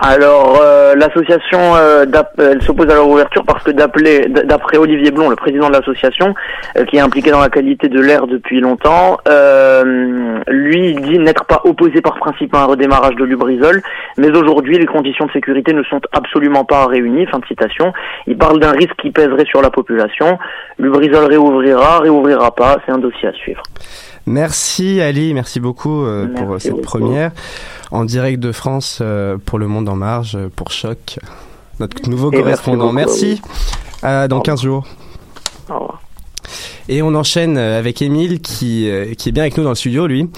Alors, 0.00 0.60
euh, 0.62 0.94
l'association, 0.94 1.74
euh, 1.74 2.04
d'ap- 2.06 2.38
elle 2.38 2.62
s'oppose 2.62 2.88
à 2.88 2.94
leur 2.94 3.08
ouverture 3.08 3.44
parce 3.44 3.64
que 3.64 3.72
d'après 3.72 4.76
Olivier 4.78 5.10
Blond, 5.10 5.28
le 5.28 5.34
président 5.34 5.68
de 5.68 5.72
l'association, 5.72 6.34
euh, 6.76 6.84
qui 6.84 6.96
est 6.96 7.00
impliqué 7.00 7.32
dans 7.32 7.40
la 7.40 7.48
qualité 7.48 7.88
de 7.88 8.00
l'air 8.00 8.28
depuis 8.28 8.60
longtemps, 8.60 9.18
euh, 9.28 10.38
lui, 10.46 10.90
il 10.90 11.00
dit 11.02 11.18
n'être 11.18 11.44
pas 11.46 11.60
opposé 11.64 12.00
par 12.00 12.14
principe 12.18 12.54
à 12.54 12.60
un 12.60 12.64
redémarrage 12.66 13.16
de 13.16 13.24
Lubrizol, 13.24 13.82
mais 14.18 14.30
aujourd'hui, 14.36 14.78
les 14.78 14.86
conditions 14.86 15.26
de 15.26 15.32
sécurité 15.32 15.72
ne 15.72 15.82
sont 15.82 16.00
absolument 16.12 16.64
pas 16.64 16.86
réunies. 16.86 17.26
Fin 17.26 17.40
de 17.40 17.46
citation. 17.46 17.92
Il 18.28 18.38
parle 18.38 18.60
d'un 18.60 18.70
risque 18.72 18.94
qui 19.02 19.10
pèserait 19.10 19.46
sur 19.46 19.62
la 19.62 19.70
population. 19.70 20.38
Lubrizol 20.78 21.24
réouvrira, 21.24 21.98
réouvrira 21.98 22.54
pas, 22.54 22.76
c'est 22.86 22.92
un 22.92 22.98
dossier 22.98 23.28
à 23.28 23.32
suivre. 23.32 23.62
Merci 24.28 25.00
Ali, 25.00 25.32
merci 25.32 25.58
beaucoup 25.58 26.02
euh, 26.02 26.28
pour 26.34 26.52
euh, 26.52 26.58
cette 26.58 26.72
beaucoup. 26.72 26.82
première 26.82 27.32
en 27.90 28.04
direct 28.04 28.40
de 28.40 28.52
France 28.52 28.98
euh, 29.00 29.38
pour 29.38 29.58
Le 29.58 29.66
Monde 29.66 29.88
en 29.88 29.96
Marge, 29.96 30.36
pour 30.54 30.70
Choc, 30.70 31.18
notre 31.80 32.08
nouveau 32.10 32.30
Et 32.32 32.36
correspondant. 32.36 32.92
Merci. 32.92 33.40
À 34.02 34.28
dans 34.28 34.40
15 34.40 34.62
jours. 34.62 34.86
Au 35.70 35.74
revoir. 35.74 36.02
Et 36.88 37.02
on 37.02 37.14
enchaîne 37.14 37.58
euh, 37.58 37.78
avec 37.78 38.00
Émile 38.02 38.40
qui, 38.40 38.88
euh, 38.90 39.12
qui 39.14 39.28
est 39.28 39.32
bien 39.32 39.42
avec 39.42 39.56
nous 39.58 39.64
dans 39.64 39.70
le 39.70 39.74
studio, 39.76 40.06
lui, 40.06 40.28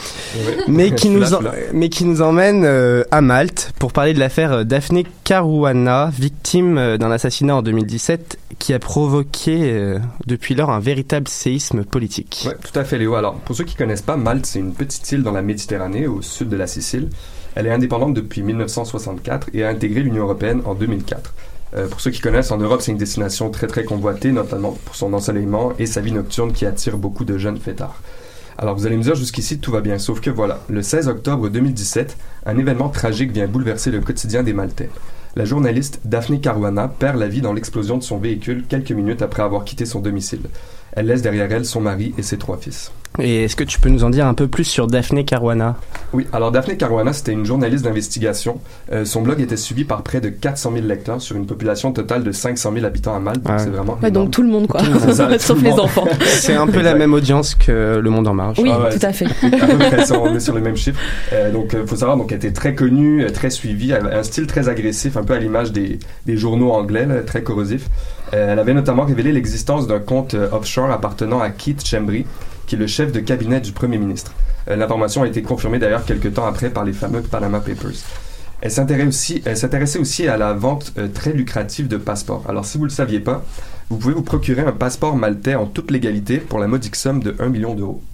mais, 0.69 0.91
qui 0.95 1.09
nous 1.09 1.33
en- 1.35 1.41
mais 1.73 1.89
qui 1.89 2.05
nous 2.05 2.23
emmène 2.23 2.65
euh, 2.65 3.05
à 3.11 3.21
Malte 3.21 3.73
pour 3.79 3.93
parler 3.93 4.15
de 4.15 4.19
l'affaire 4.19 4.65
Daphné 4.65 5.07
Caruana, 5.25 6.11
victime 6.19 6.97
d'un 6.99 7.11
assassinat 7.11 7.57
en 7.57 7.63
2017 7.63 8.39
qui 8.59 8.75
a 8.75 8.79
provoqué 8.79 9.97
depuis 10.27 10.55
lors 10.55 10.71
un 10.71 10.81
véritable 10.81 11.29
séisme 11.29 11.85
politique. 11.85 12.45
Ouais, 12.47 12.57
tout 12.63 12.79
à 12.79 12.85
fait, 12.85 12.99
Léo. 12.99 13.15
Alors, 13.15 13.35
pour 13.37 13.57
ceux 13.57 13.65
qui 13.65 13.75
connaissent 13.75 14.03
pas, 14.03 14.17
Malte, 14.17 14.45
c'est 14.45 14.59
une 14.59 14.75
petite 14.75 15.11
île 15.13 15.23
dans 15.23 15.33
la 15.33 15.41
Méditerranée, 15.43 16.07
au 16.07 16.21
sud 16.21 16.49
de 16.51 16.57
la 16.57 16.67
Sicile. 16.67 17.09
Elle 17.55 17.67
est 17.67 17.73
indépendante 17.73 18.13
depuis 18.15 18.43
1964 18.43 19.49
et 19.55 19.65
a 19.65 19.69
intégré 19.71 20.01
l'Union 20.03 20.25
européenne 20.25 20.61
en 20.67 20.75
2004. 20.75 21.33
Euh, 21.77 21.87
pour 21.89 22.01
ceux 22.01 22.11
qui 22.11 22.21
connaissent, 22.21 22.51
en 22.51 22.59
Europe, 22.59 22.83
c'est 22.83 22.93
une 22.93 22.99
destination 22.99 23.51
très 23.51 23.67
très 23.67 23.85
convoitée, 23.85 24.33
notamment 24.33 24.77
pour 24.85 24.97
son 24.97 25.13
ensoleillement 25.13 25.73
et 25.79 25.87
sa 25.87 26.01
vie 26.01 26.13
nocturne 26.13 26.53
qui 26.53 26.67
attire 26.67 26.99
beaucoup 26.99 27.25
de 27.25 27.39
jeunes 27.39 27.59
fêtards. 27.59 28.03
Alors 28.59 28.77
vous 28.77 28.87
allez 28.87 28.97
me 28.97 29.03
dire 29.03 29.15
jusqu'ici 29.15 29.59
tout 29.59 29.71
va 29.73 29.81
bien, 29.81 29.99
sauf 29.99 30.21
que 30.21 30.29
voilà, 30.29 30.61
le 30.69 30.83
16 30.83 31.09
octobre 31.09 31.49
2017, 31.49 32.17
un 32.45 32.59
événement 32.59 32.91
tragique 32.91 33.33
vient 33.33 33.47
bouleverser 33.47 33.91
le 33.91 34.01
quotidien 34.01 34.43
des 34.43 34.53
Maltais. 34.53 34.91
La 35.37 35.45
journaliste 35.45 36.01
Daphne 36.05 36.41
Caruana 36.41 36.89
perd 36.89 37.17
la 37.17 37.29
vie 37.29 37.41
dans 37.41 37.53
l'explosion 37.53 37.97
de 37.97 38.03
son 38.03 38.19
véhicule 38.19 38.65
quelques 38.69 38.91
minutes 38.91 39.23
après 39.23 39.43
avoir 39.43 39.65
quitté 39.65 39.87
son 39.87 40.01
domicile. 40.01 40.43
Elle 40.93 41.07
laisse 41.07 41.23
derrière 41.23 41.51
elle 41.53 41.65
son 41.65 41.81
mari 41.81 42.13
et 42.19 42.23
ses 42.23 42.37
trois 42.37 42.59
fils. 42.59 42.91
Et 43.19 43.45
est-ce 43.45 43.57
que 43.57 43.65
tu 43.65 43.81
peux 43.81 43.89
nous 43.89 44.05
en 44.05 44.11
dire 44.11 44.25
un 44.27 44.35
peu 44.35 44.47
plus 44.47 44.63
sur 44.65 44.87
Daphné 44.87 45.25
Caruana? 45.25 45.77
Oui, 46.13 46.27
alors 46.33 46.53
Daphne 46.53 46.77
Caruana, 46.77 47.13
c'était 47.13 47.33
une 47.33 47.45
journaliste 47.45 47.85
d'investigation. 47.85 48.61
Euh, 48.93 49.05
son 49.05 49.21
blog 49.23 49.41
était 49.41 49.57
suivi 49.57 49.85
par 49.85 50.03
près 50.03 50.21
de 50.21 50.29
400 50.29 50.73
000 50.75 50.87
lecteurs 50.87 51.21
sur 51.21 51.37
une 51.37 51.45
population 51.45 51.93
totale 51.93 52.23
de 52.23 52.31
500 52.33 52.73
000 52.73 52.87
habitants 52.87 53.15
à 53.15 53.19
Malte, 53.19 53.43
donc 53.43 53.53
Ouais. 53.53 53.59
c'est 53.59 53.71
vraiment 53.71 53.99
Ouais, 54.01 54.11
donc 54.13 54.31
tout 54.31 54.43
le 54.43 54.49
monde, 54.49 54.69
quoi. 54.69 54.81
Ça, 55.13 55.29
Sauf 55.39 55.61
le 55.61 55.69
les 55.71 55.73
enfants. 55.75 56.07
C'est 56.25 56.55
un 56.55 56.69
peu 56.69 56.81
la 56.83 56.95
même 56.95 57.13
audience 57.13 57.55
que 57.57 57.99
Le 58.03 58.11
Monde 58.11 58.29
en 58.29 58.35
Marge. 58.35 58.59
Oui, 58.63 58.71
Ah 58.73 58.81
ouais, 58.85 58.97
tout 58.99 59.05
à 59.05 59.13
fait. 59.13 59.27
à 59.43 59.67
peu 59.67 59.77
près 59.79 60.07
ça, 60.07 60.19
on 60.19 60.35
est 60.35 60.41
sur 60.41 60.55
le 60.55 60.61
même 60.61 60.77
chiffre. 60.77 61.01
Euh, 61.33 61.51
donc, 61.51 61.77
il 61.79 61.87
faut 61.87 61.97
savoir, 61.97 62.17
donc, 62.17 62.31
elle 62.31 62.39
était 62.39 62.53
très 62.53 62.75
connue, 62.77 63.25
euh, 63.25 63.31
très 63.31 63.51
suivie, 63.51 63.91
elle 63.91 64.07
avait 64.07 64.15
un 64.17 64.23
style 64.23 64.47
très 64.47 64.69
agressif, 64.69 65.17
un 65.17 65.25
peu 65.25 65.35
à 65.35 65.39
l'image 65.39 65.73
des, 65.73 65.99
des 66.27 66.37
journaux 66.37 66.73
anglais, 66.73 67.07
là, 67.07 67.21
très 67.23 67.43
corrosif. 67.43 67.89
Euh, 68.35 68.53
elle 68.53 68.59
avait 68.61 68.75
notamment 68.75 69.05
révélé 69.05 69.33
l'existence 69.33 69.89
d'un 69.89 69.99
compte 69.99 70.35
euh, 70.35 70.49
offshore 70.53 70.91
appartenant 70.93 71.41
à 71.41 71.51
Keith 71.51 71.85
Chambry, 71.85 72.25
qui 72.71 72.77
est 72.77 72.79
le 72.79 72.87
chef 72.87 73.11
de 73.11 73.19
cabinet 73.19 73.61
du 73.61 73.73
premier 73.73 73.99
ministre. 73.99 74.33
Euh, 74.69 74.77
L'information 74.77 75.25
a 75.25 75.27
été 75.27 75.43
confirmée 75.43 75.81
d'ailleurs 75.81 76.05
quelques 76.05 76.35
temps 76.35 76.47
après 76.47 76.71
par 76.71 76.85
les 76.85 76.93
fameux 76.93 77.21
Panama 77.21 77.59
Papers. 77.59 77.99
Elle 78.63 78.71
s'intéressait 78.71 79.99
aussi, 79.99 80.29
à 80.29 80.37
la 80.37 80.53
vente 80.53 80.93
euh, 80.97 81.09
très 81.13 81.33
lucrative 81.33 81.89
de 81.89 81.97
passeports. 81.97 82.45
Alors, 82.49 82.65
si 82.65 82.79
vous 82.79 82.85
ne 82.85 82.91
le 82.91 82.95
saviez 82.95 83.19
pas, 83.19 83.45
vous 83.89 83.97
pouvez 83.97 84.15
vous 84.15 84.23
procurer 84.23 84.63
un 84.63 84.71
passeport 84.71 85.17
maltais 85.17 85.57
en 85.57 85.67
toute 85.67 85.91
légalité 85.91 86.39
pour 86.39 86.61
la 86.61 86.69
modique 86.69 86.95
somme 86.95 87.21
de 87.21 87.35
1 87.41 87.49
million 87.49 87.75
d'euros. 87.75 88.05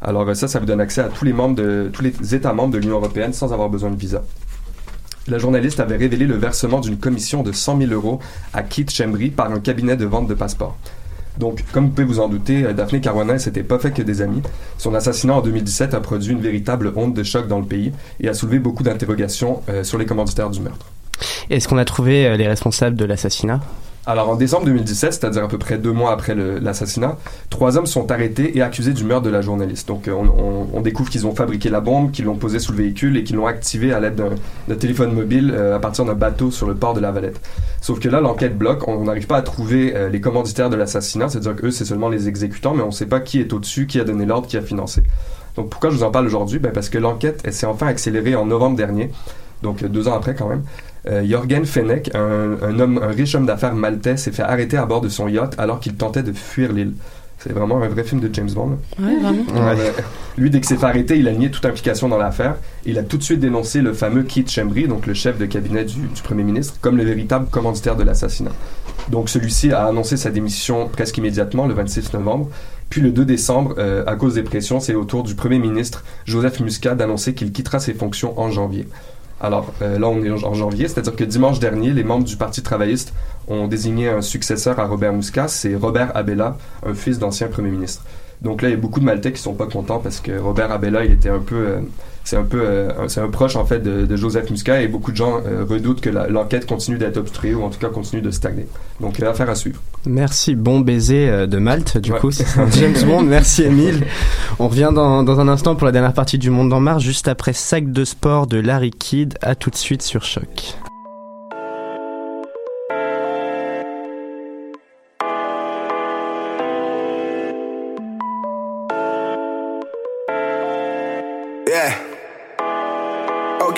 Alors 0.00 0.28
euh, 0.28 0.34
ça, 0.34 0.46
ça 0.46 0.60
vous 0.60 0.66
donne 0.66 0.80
accès 0.80 1.00
à 1.00 1.08
tous 1.08 1.24
les 1.24 1.32
membres 1.32 1.56
de 1.56 1.90
tous 1.92 2.02
les 2.02 2.32
États 2.32 2.52
membres 2.52 2.74
de 2.74 2.78
l'Union 2.78 2.98
européenne 2.98 3.32
sans 3.32 3.52
avoir 3.52 3.68
besoin 3.70 3.90
de 3.90 3.96
visa. 3.98 4.22
La 5.26 5.38
journaliste 5.38 5.80
avait 5.80 5.96
révélé 5.96 6.26
le 6.26 6.36
versement 6.36 6.78
d'une 6.78 6.98
commission 6.98 7.42
de 7.42 7.50
100 7.50 7.78
000 7.78 7.90
euros 7.92 8.20
à 8.52 8.62
Keith 8.62 8.92
Chambry 8.92 9.30
par 9.30 9.50
un 9.50 9.58
cabinet 9.58 9.96
de 9.96 10.04
vente 10.04 10.28
de 10.28 10.34
passeports. 10.34 10.76
Donc, 11.38 11.64
comme 11.72 11.86
vous 11.86 11.90
pouvez 11.90 12.06
vous 12.06 12.20
en 12.20 12.28
douter, 12.28 12.64
euh, 12.64 12.72
Daphne 12.72 13.00
Caruana 13.00 13.38
s'était 13.38 13.62
pas 13.62 13.78
fait 13.78 13.90
que 13.90 14.02
des 14.02 14.22
amis. 14.22 14.42
Son 14.78 14.94
assassinat 14.94 15.34
en 15.34 15.40
2017 15.40 15.94
a 15.94 16.00
produit 16.00 16.32
une 16.32 16.40
véritable 16.40 16.92
onde 16.96 17.14
de 17.14 17.22
choc 17.22 17.48
dans 17.48 17.58
le 17.58 17.66
pays 17.66 17.92
et 18.20 18.28
a 18.28 18.34
soulevé 18.34 18.58
beaucoup 18.58 18.82
d'interrogations 18.82 19.62
euh, 19.68 19.84
sur 19.84 19.98
les 19.98 20.06
commanditaires 20.06 20.50
du 20.50 20.60
meurtre. 20.60 20.86
Est-ce 21.50 21.68
qu'on 21.68 21.78
a 21.78 21.84
trouvé 21.84 22.26
euh, 22.26 22.36
les 22.36 22.48
responsables 22.48 22.96
de 22.96 23.04
l'assassinat? 23.04 23.60
Alors, 24.08 24.28
en 24.30 24.36
décembre 24.36 24.66
2017, 24.66 25.14
c'est-à-dire 25.14 25.42
à 25.42 25.48
peu 25.48 25.58
près 25.58 25.78
deux 25.78 25.90
mois 25.92 26.12
après 26.12 26.36
l'assassinat, 26.36 27.16
trois 27.50 27.76
hommes 27.76 27.86
sont 27.86 28.12
arrêtés 28.12 28.56
et 28.56 28.62
accusés 28.62 28.92
du 28.92 29.02
meurtre 29.02 29.24
de 29.24 29.30
la 29.30 29.40
journaliste. 29.40 29.88
Donc, 29.88 30.06
euh, 30.06 30.12
on, 30.12 30.26
on- 30.28 30.66
on 30.74 30.80
découvre 30.80 31.10
qu'ils 31.10 31.26
ont 31.26 31.34
fabriqué 31.34 31.70
la 31.70 31.80
bombe, 31.80 32.12
qu'ils 32.12 32.24
l'ont 32.26 32.36
posée 32.36 32.60
sous 32.60 32.70
le 32.70 32.78
véhicule 32.78 33.16
et 33.16 33.24
qu'ils 33.24 33.34
l'ont 33.34 33.46
activée 33.48 33.92
à 33.92 33.98
l'aide 33.98 34.22
d'un 34.68 34.74
téléphone 34.76 35.12
mobile 35.12 35.52
euh, 35.52 35.74
à 35.74 35.80
partir 35.80 36.04
d'un 36.04 36.14
bateau 36.14 36.52
sur 36.52 36.68
le 36.68 36.76
port 36.76 36.94
de 36.94 37.00
la 37.00 37.10
Valette. 37.10 37.40
Sauf 37.80 37.98
que 37.98 38.08
là, 38.08 38.20
l'enquête 38.20 38.56
bloque. 38.56 38.86
On 38.86 39.04
n'arrive 39.04 39.26
pas 39.26 39.38
à 39.38 39.42
trouver 39.42 39.96
euh, 39.96 40.08
les 40.08 40.20
commanditaires 40.20 40.70
de 40.70 40.76
l'assassinat, 40.76 41.28
c'est-à-dire 41.28 41.56
qu'eux, 41.56 41.72
c'est 41.72 41.84
seulement 41.84 42.08
les 42.08 42.28
exécutants, 42.28 42.74
mais 42.74 42.82
on 42.84 42.86
ne 42.88 42.92
sait 42.92 43.06
pas 43.06 43.18
qui 43.18 43.40
est 43.40 43.52
au-dessus, 43.52 43.88
qui 43.88 43.98
a 43.98 44.04
donné 44.04 44.24
l'ordre, 44.24 44.46
qui 44.46 44.56
a 44.56 44.62
financé. 44.62 45.02
Donc, 45.56 45.68
pourquoi 45.68 45.90
je 45.90 45.96
vous 45.96 46.04
en 46.04 46.12
parle 46.12 46.26
aujourd'hui? 46.26 46.60
Ben, 46.60 46.70
Parce 46.70 46.90
que 46.90 46.98
l'enquête 46.98 47.42
s'est 47.50 47.66
enfin 47.66 47.88
accélérée 47.88 48.36
en 48.36 48.46
novembre 48.46 48.76
dernier, 48.76 49.10
donc 49.62 49.82
euh, 49.82 49.88
deux 49.88 50.06
ans 50.06 50.14
après 50.14 50.36
quand 50.36 50.48
même. 50.48 50.62
Euh, 51.08 51.24
Jorgen 51.24 51.64
Fenech, 51.64 52.10
un, 52.14 52.56
un 52.62 52.78
homme, 52.80 53.00
un 53.02 53.08
riche 53.08 53.34
homme 53.34 53.46
d'affaires 53.46 53.74
maltais, 53.74 54.16
s'est 54.16 54.32
fait 54.32 54.42
arrêter 54.42 54.76
à 54.76 54.86
bord 54.86 55.00
de 55.00 55.08
son 55.08 55.28
yacht 55.28 55.54
alors 55.58 55.80
qu'il 55.80 55.94
tentait 55.94 56.22
de 56.22 56.32
fuir 56.32 56.72
l'île. 56.72 56.94
C'est 57.38 57.52
vraiment 57.52 57.80
un 57.82 57.88
vrai 57.88 58.02
film 58.02 58.20
de 58.20 58.30
James 58.32 58.50
Bond. 58.50 58.78
Ouais, 58.98 59.16
vraiment. 59.20 59.44
Ouais. 59.52 59.80
Euh, 59.80 59.92
Lui, 60.38 60.50
dès 60.50 60.60
que 60.60 60.66
s'est 60.66 60.76
fait 60.76 60.86
arrêter, 60.86 61.16
il 61.16 61.28
a 61.28 61.32
nié 61.32 61.50
toute 61.50 61.64
implication 61.64 62.08
dans 62.08 62.18
l'affaire. 62.18 62.56
Il 62.84 62.98
a 62.98 63.02
tout 63.02 63.18
de 63.18 63.22
suite 63.22 63.40
dénoncé 63.40 63.82
le 63.82 63.92
fameux 63.92 64.22
Keith 64.22 64.50
Chambry, 64.50 64.88
donc 64.88 65.06
le 65.06 65.14
chef 65.14 65.38
de 65.38 65.46
cabinet 65.46 65.84
du, 65.84 66.00
du 66.08 66.22
Premier 66.22 66.42
ministre, 66.42 66.74
comme 66.80 66.96
le 66.96 67.04
véritable 67.04 67.46
commanditaire 67.48 67.94
de 67.94 68.02
l'assassinat. 68.02 68.52
Donc 69.10 69.28
celui-ci 69.28 69.72
a 69.72 69.86
annoncé 69.86 70.16
sa 70.16 70.30
démission 70.30 70.88
presque 70.88 71.18
immédiatement, 71.18 71.66
le 71.66 71.74
26 71.74 72.14
novembre. 72.14 72.48
Puis 72.90 73.00
le 73.00 73.10
2 73.10 73.24
décembre, 73.24 73.74
euh, 73.78 74.04
à 74.06 74.16
cause 74.16 74.34
des 74.34 74.42
pressions, 74.42 74.80
c'est 74.80 74.94
au 74.94 75.04
tour 75.04 75.22
du 75.22 75.34
Premier 75.34 75.58
ministre 75.58 76.04
Joseph 76.24 76.60
Muscat 76.60 76.94
d'annoncer 76.94 77.34
qu'il 77.34 77.52
quittera 77.52 77.78
ses 77.78 77.94
fonctions 77.94 78.38
en 78.40 78.50
janvier. 78.50 78.88
Alors 79.40 79.72
euh, 79.82 79.98
là, 79.98 80.08
on 80.08 80.22
est 80.24 80.30
en 80.30 80.54
janvier, 80.54 80.88
c'est-à-dire 80.88 81.14
que 81.14 81.24
dimanche 81.24 81.58
dernier, 81.58 81.92
les 81.92 82.04
membres 82.04 82.24
du 82.24 82.36
Parti 82.36 82.62
travailliste 82.62 83.12
ont 83.48 83.68
désigné 83.68 84.08
un 84.08 84.22
successeur 84.22 84.78
à 84.78 84.86
Robert 84.86 85.12
Muscat, 85.12 85.48
c'est 85.48 85.74
Robert 85.74 86.16
Abella, 86.16 86.56
un 86.84 86.94
fils 86.94 87.18
d'ancien 87.18 87.48
Premier 87.48 87.70
ministre. 87.70 88.02
Donc 88.42 88.62
là, 88.62 88.68
il 88.68 88.72
y 88.72 88.74
a 88.74 88.78
beaucoup 88.78 89.00
de 89.00 89.04
Maltais 89.04 89.32
qui 89.32 89.40
sont 89.40 89.54
pas 89.54 89.66
contents 89.66 89.98
parce 89.98 90.20
que 90.20 90.38
Robert 90.38 90.70
Abella, 90.70 91.04
il 91.04 91.12
était 91.12 91.28
un 91.30 91.38
peu, 91.38 91.54
euh, 91.56 91.80
c'est 92.22 92.36
un 92.36 92.42
peu, 92.44 92.60
euh, 92.60 93.08
c'est 93.08 93.20
un 93.20 93.28
proche 93.28 93.56
en 93.56 93.64
fait 93.64 93.78
de, 93.80 94.04
de 94.04 94.16
Joseph 94.16 94.50
Muscat 94.50 94.82
et 94.82 94.88
beaucoup 94.88 95.10
de 95.10 95.16
gens 95.16 95.40
euh, 95.46 95.64
redoutent 95.68 96.00
que 96.00 96.10
l'enquête 96.10 96.66
continue 96.66 96.98
d'être 96.98 97.16
obstruée 97.16 97.54
ou 97.54 97.62
en 97.62 97.70
tout 97.70 97.78
cas 97.78 97.88
continue 97.88 98.20
de 98.22 98.30
stagner. 98.30 98.66
Donc 99.00 99.20
euh, 99.20 99.30
affaire 99.30 99.48
à 99.48 99.54
suivre. 99.54 99.80
Merci, 100.06 100.54
bon 100.54 100.80
baiser 100.80 101.46
de 101.46 101.58
Malte, 101.58 101.98
du 101.98 102.12
Ouais. 102.12 102.18
coup, 102.20 102.30
c'est 102.30 102.58
un 102.60 102.70
James 102.70 102.94
Bond, 103.06 103.22
merci 103.22 103.62
Emile. 103.62 104.04
On 104.58 104.68
revient 104.68 104.92
dans, 104.94 105.22
dans 105.22 105.40
un 105.40 105.48
instant 105.48 105.74
pour 105.74 105.86
la 105.86 105.92
dernière 105.92 106.12
partie 106.14 106.38
du 106.38 106.50
Monde 106.50 106.72
en 106.72 106.80
Marche, 106.80 107.02
juste 107.02 107.28
après 107.28 107.52
Sac 107.54 107.90
de 107.90 108.04
sport 108.04 108.46
de 108.46 108.58
Larry 108.60 108.90
Kidd, 108.90 109.34
à 109.42 109.54
tout 109.54 109.70
de 109.70 109.76
suite 109.76 110.02
sur 110.02 110.22
Choc. 110.22 110.76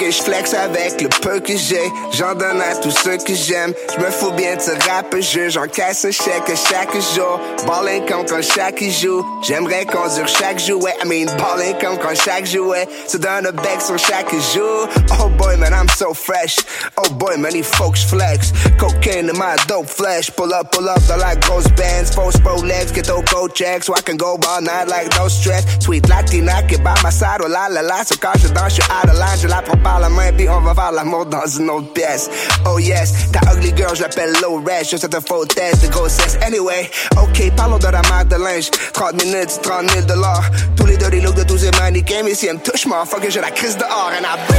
Ok, 0.09 0.15
je 0.15 0.23
flex 0.23 0.55
avec 0.55 1.01
le 1.01 1.09
peu 1.09 1.41
que 1.41 1.57
j'ai. 1.57 1.91
J'en 2.13 2.35
donne 2.35 2.61
à 2.61 2.75
tous 2.77 2.91
ceux 2.91 3.17
que 3.19 3.35
j'aime. 3.35 3.73
Je 3.95 4.01
me 4.03 4.11
fous 4.11 4.31
bien 4.33 4.57
de 4.57 4.61
ce 4.61 4.71
rap 4.89 5.15
jeu. 5.21 5.51
J'encaisse 5.51 6.05
un 6.05 6.11
chèque 6.11 6.51
chaque 6.69 6.95
jour. 7.15 7.41
Ballin' 7.67 8.01
comme 8.07 8.25
quand 8.25 8.43
chaque 8.43 8.83
joue. 8.83 9.25
J'aimerais 9.47 9.85
qu'on 9.85 10.09
dure 10.15 10.29
chaque 10.29 10.61
jouet. 10.61 10.95
I 11.05 11.09
mean, 11.09 11.27
ballin' 11.37 11.75
comme 11.81 11.99
quand 11.99 12.15
chaque 12.15 12.47
jouet. 12.47 12.89
Se 13.07 13.19
donne 13.19 13.47
un 13.47 13.53
bec 13.53 13.81
sur 13.81 13.99
chaque 13.99 14.31
jour. 14.55 14.89
Oh 15.21 15.29
boy, 15.29 15.57
man, 15.57 15.73
I'm 15.75 15.89
so 15.89 16.15
fresh. 16.15 16.57
Oh 16.97 17.11
boy, 17.15 17.37
man, 17.37 17.53
these 17.53 17.67
folks 17.67 18.03
flex. 18.03 18.53
Cocaine 18.79 19.29
in 19.29 19.37
my 19.37 19.57
dope 19.67 19.89
flesh. 19.89 20.31
Pull 20.35 20.53
up, 20.55 20.73
pull 20.73 20.89
up 20.89 21.01
dans 21.09 21.19
la 21.19 21.35
grosse 21.37 21.69
bands. 21.77 22.15
Post 22.15 22.43
Rolex, 22.45 22.95
get 22.95 23.07
those 23.07 23.25
coat 23.25 23.55
check. 23.55 23.85
So 23.85 23.95
I 23.95 24.01
can 24.01 24.17
go 24.17 24.39
all 24.49 24.63
night 24.63 24.89
like 24.89 25.09
no 25.17 25.29
stress. 25.29 25.65
Sweet 25.85 26.09
Latina 26.09 26.63
est 26.71 26.83
by 26.83 26.95
my 27.03 27.11
side. 27.11 27.41
Oh 27.43 27.49
la 27.49 27.69
la 27.69 27.83
la. 27.83 28.05
So 28.05 28.17
quand 28.17 28.39
je 28.39 28.49
danse, 28.49 28.75
suis 28.75 28.85
out 28.91 29.09
of 29.09 29.19
line. 29.19 29.39
Je 29.39 29.49
la 29.49 29.61
prends 29.61 29.98
par 29.99 30.11
la 30.11 30.15
main, 30.15 30.33
puis 30.37 30.49
on 30.49 30.61
va 30.61 30.75
faire 30.75 30.93
l'amour 30.93 31.27
dans 31.27 31.47
une 31.47 31.71
autre 31.71 31.93
pièce. 31.93 32.31
Oh 32.67 32.79
yes, 32.79 33.13
ta 33.33 33.41
ugly 33.53 33.73
girl, 33.77 33.95
je 33.95 34.03
l'appelle 34.03 34.33
low 34.43 34.63
res. 34.65 34.89
Juste 34.89 35.13
un 35.13 35.21
faux 35.21 35.45
test 35.47 35.83
de 35.83 35.89
grossesse. 35.89 36.39
Anyway, 36.47 36.91
ok, 37.17 37.51
parlons 37.57 37.79
de 37.79 37.89
la 37.89 38.03
marque 38.03 38.29
de 38.29 38.37
linge. 38.37 38.71
30 38.93 39.25
minutes, 39.25 39.61
30 39.63 39.91
000 39.91 40.07
dollars. 40.07 40.51
Tous 40.77 40.87
les 40.87 40.97
dirty 40.97 41.21
looks 41.21 41.35
de 41.35 41.45
tous 41.45 41.59
ces 41.59 41.71
mannequins. 41.73 42.23
Mais 42.25 42.35
si 42.35 42.47
elle 42.47 42.55
me 42.55 42.61
touche, 42.61 42.87
fuck, 42.87 43.25
j'ai 43.29 43.41
la 43.41 43.51
crise 43.51 43.77
dehors. 43.77 44.13
And 44.19 44.25
I 44.25 44.55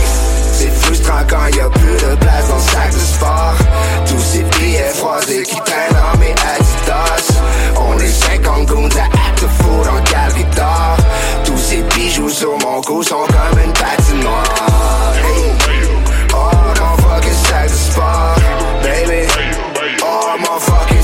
C'est 0.54 0.72
frustrant 0.72 1.24
quand 1.30 1.48
y 1.56 1.60
a 1.60 1.70
plus 1.70 1.94
de 1.94 2.16
place 2.16 2.48
dans 2.50 2.56
le 2.56 2.62
sac 2.62 2.94
de 2.94 3.00
sport. 3.00 3.56
Tous 4.08 4.24
ces 4.32 4.44
billets 4.44 4.94
froissés 4.96 5.44
qui 5.44 5.56
traînent 5.62 5.94
dans 5.94 6.20
mes 6.20 6.32
Adidas. 6.32 7.40
On 7.78 7.98
est 7.98 8.08
50 8.08 8.66
goons 8.68 8.90
à 8.98 9.04
acte 9.04 9.46
fou 9.58 9.84
dans 9.86 9.96
le 9.96 10.34
guitare. 10.34 10.98
Tous 11.46 11.58
ces 11.58 11.82
bijoux 11.96 12.30
sur 12.30 12.58
mon 12.60 12.82
cou 12.82 13.02
sont 13.04 13.26
comme 13.28 13.60
une 13.64 13.74
patinoire. 13.74 15.00
Hey. 15.30 15.52
Oh, 16.34 16.74
mon 16.80 16.98
fucking 17.04 17.40
sac 17.46 17.70
de 17.70 17.76
sport, 17.76 18.40
baby. 18.84 19.28
Oh, 20.02 20.38
mon 20.40 20.60
fucking 20.60 20.99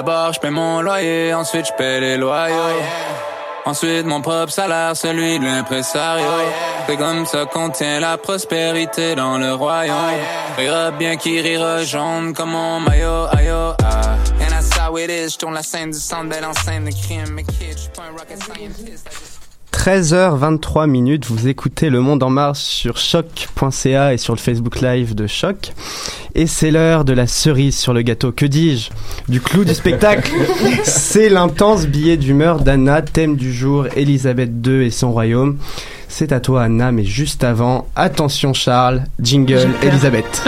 D'abord, 0.00 0.32
je 0.32 0.40
paie 0.40 0.48
mon 0.48 0.80
loyer, 0.80 1.34
ensuite 1.34 1.66
je 1.66 1.72
paie 1.74 2.00
les 2.00 2.16
loyaux. 2.16 2.80
Ensuite, 3.66 4.06
mon 4.06 4.22
propre 4.22 4.50
salaire, 4.50 4.96
celui 4.96 5.38
de 5.38 5.44
l'impresario. 5.44 6.24
C'est 6.86 6.96
comme 6.96 7.26
ça 7.26 7.44
qu'on 7.44 7.68
tient 7.68 8.00
la 8.00 8.16
prospérité 8.16 9.14
dans 9.14 9.36
le 9.36 9.52
royaume. 9.52 10.14
Rira 10.56 10.90
bien 10.92 11.18
qui 11.18 11.42
rira 11.42 11.84
jaune 11.84 12.32
comme 12.32 12.52
mon 12.52 12.80
maillot, 12.80 13.26
aïe, 13.30 13.50
oh, 13.52 13.74
ah. 13.84 14.16
And 14.40 14.48
that's 14.48 14.70
how 14.78 14.96
it 14.96 15.10
is, 15.10 15.34
je 15.34 15.36
tourne 15.36 15.52
la 15.52 15.62
scène 15.62 15.90
du 15.90 15.98
centre 15.98 16.34
en 16.42 16.54
scène 16.54 16.86
de 16.86 16.92
crime. 16.92 17.34
Mais 17.34 17.42
kid, 17.42 17.72
je 17.72 17.78
suis 17.80 17.90
pas 17.90 18.04
un 18.04 18.18
rocket 18.18 18.42
scientist. 18.42 19.39
13h23 19.80 20.86
minutes, 20.86 21.24
vous 21.24 21.48
écoutez 21.48 21.88
Le 21.88 22.02
Monde 22.02 22.22
en 22.22 22.28
Marche 22.28 22.58
sur 22.58 22.98
choc.ca 22.98 24.12
et 24.12 24.18
sur 24.18 24.34
le 24.34 24.38
Facebook 24.38 24.82
Live 24.82 25.14
de 25.14 25.26
Choc. 25.26 25.72
Et 26.34 26.46
c'est 26.46 26.70
l'heure 26.70 27.06
de 27.06 27.14
la 27.14 27.26
cerise 27.26 27.78
sur 27.78 27.94
le 27.94 28.02
gâteau, 28.02 28.30
que 28.30 28.44
dis-je? 28.44 28.90
Du 29.30 29.40
clou 29.40 29.64
du 29.64 29.72
spectacle 29.74 30.32
C'est 30.84 31.30
l'intense 31.30 31.86
billet 31.86 32.18
d'humeur 32.18 32.60
d'Anna, 32.60 33.00
thème 33.00 33.36
du 33.36 33.54
jour, 33.54 33.86
Elisabeth 33.96 34.50
II 34.66 34.84
et 34.84 34.90
son 34.90 35.12
royaume. 35.12 35.56
C'est 36.08 36.32
à 36.32 36.40
toi 36.40 36.64
Anna, 36.64 36.92
mais 36.92 37.04
juste 37.04 37.42
avant, 37.42 37.88
attention 37.96 38.52
Charles, 38.52 39.04
jingle. 39.18 39.70
Elisabeth. 39.82 40.44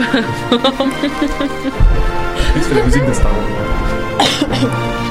C'est 2.60 2.74
la 2.74 2.84
musique 2.84 3.06
de 3.06 3.12
Star 3.14 3.32
Wars. 3.32 4.98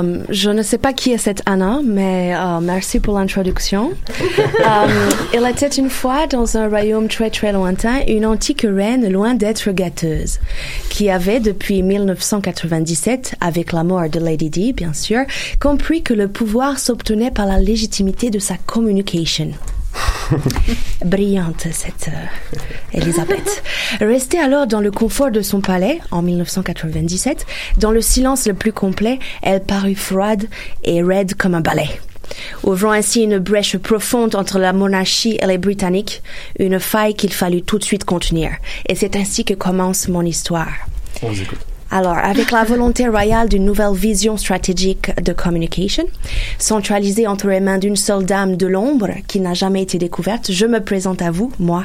Euh, 0.00 0.22
je 0.28 0.50
ne 0.50 0.62
sais 0.62 0.78
pas 0.78 0.92
qui 0.92 1.12
est 1.12 1.18
cette 1.18 1.42
Anna, 1.46 1.80
mais 1.84 2.34
euh, 2.34 2.60
merci 2.60 3.00
pour 3.00 3.18
l'introduction. 3.18 3.92
Euh, 4.60 5.10
il 5.32 5.46
était 5.48 5.68
une 5.68 5.88
fois 5.88 6.26
dans 6.26 6.56
un 6.56 6.68
royaume 6.68 7.08
très 7.08 7.30
très 7.30 7.52
lointain 7.52 8.00
une 8.06 8.26
antique 8.26 8.66
reine 8.68 9.10
loin 9.10 9.34
d'être 9.34 9.70
gâteuse, 9.70 10.38
qui 10.90 11.08
avait 11.08 11.40
depuis 11.40 11.82
1997, 11.82 13.36
avec 13.40 13.72
la 13.72 13.84
mort 13.84 14.08
de 14.08 14.20
Lady 14.20 14.50
Di 14.50 14.72
bien 14.72 14.92
sûr, 14.92 15.20
compris 15.60 16.02
que 16.02 16.14
le 16.14 16.28
pouvoir 16.28 16.78
s'obtenait 16.78 17.30
par 17.30 17.46
la 17.46 17.58
légitimité 17.58 18.30
de 18.30 18.38
sa 18.38 18.56
communication. 18.66 19.52
Brillante 21.04 21.66
cette 21.72 22.08
euh, 22.08 22.98
Elisabeth. 22.98 23.62
Restée 24.00 24.38
alors 24.38 24.66
dans 24.66 24.80
le 24.80 24.90
confort 24.90 25.30
de 25.30 25.42
son 25.42 25.60
palais 25.60 26.00
en 26.10 26.22
1997, 26.22 27.46
dans 27.78 27.90
le 27.90 28.00
silence 28.00 28.46
le 28.46 28.54
plus 28.54 28.72
complet, 28.72 29.18
elle 29.42 29.62
parut 29.62 29.94
froide 29.94 30.46
et 30.84 31.02
raide 31.02 31.34
comme 31.34 31.54
un 31.54 31.60
balai. 31.60 31.88
Ouvrant 32.62 32.92
ainsi 32.92 33.22
une 33.22 33.38
brèche 33.38 33.76
profonde 33.76 34.36
entre 34.36 34.58
la 34.58 34.72
monarchie 34.72 35.38
et 35.40 35.46
les 35.46 35.58
Britanniques, 35.58 36.22
une 36.58 36.78
faille 36.78 37.14
qu'il 37.14 37.32
fallut 37.32 37.62
tout 37.62 37.78
de 37.78 37.84
suite 37.84 38.04
contenir. 38.04 38.52
Et 38.88 38.94
c'est 38.94 39.16
ainsi 39.16 39.44
que 39.44 39.54
commence 39.54 40.08
mon 40.08 40.22
histoire. 40.22 40.72
On 41.22 41.32
écoute. 41.32 41.69
Alors, 41.90 42.16
avec 42.18 42.50
la 42.52 42.64
volonté 42.64 43.08
royale 43.08 43.48
d'une 43.48 43.64
nouvelle 43.64 43.94
vision 43.94 44.36
stratégique 44.36 45.10
de 45.22 45.32
communication, 45.32 46.04
centralisée 46.58 47.26
entre 47.26 47.48
les 47.48 47.60
mains 47.60 47.78
d'une 47.78 47.96
seule 47.96 48.24
dame 48.24 48.56
de 48.56 48.66
l'ombre 48.66 49.10
qui 49.26 49.40
n'a 49.40 49.54
jamais 49.54 49.82
été 49.82 49.98
découverte, 49.98 50.52
je 50.52 50.66
me 50.66 50.80
présente 50.80 51.20
à 51.22 51.30
vous, 51.30 51.50
moi, 51.58 51.84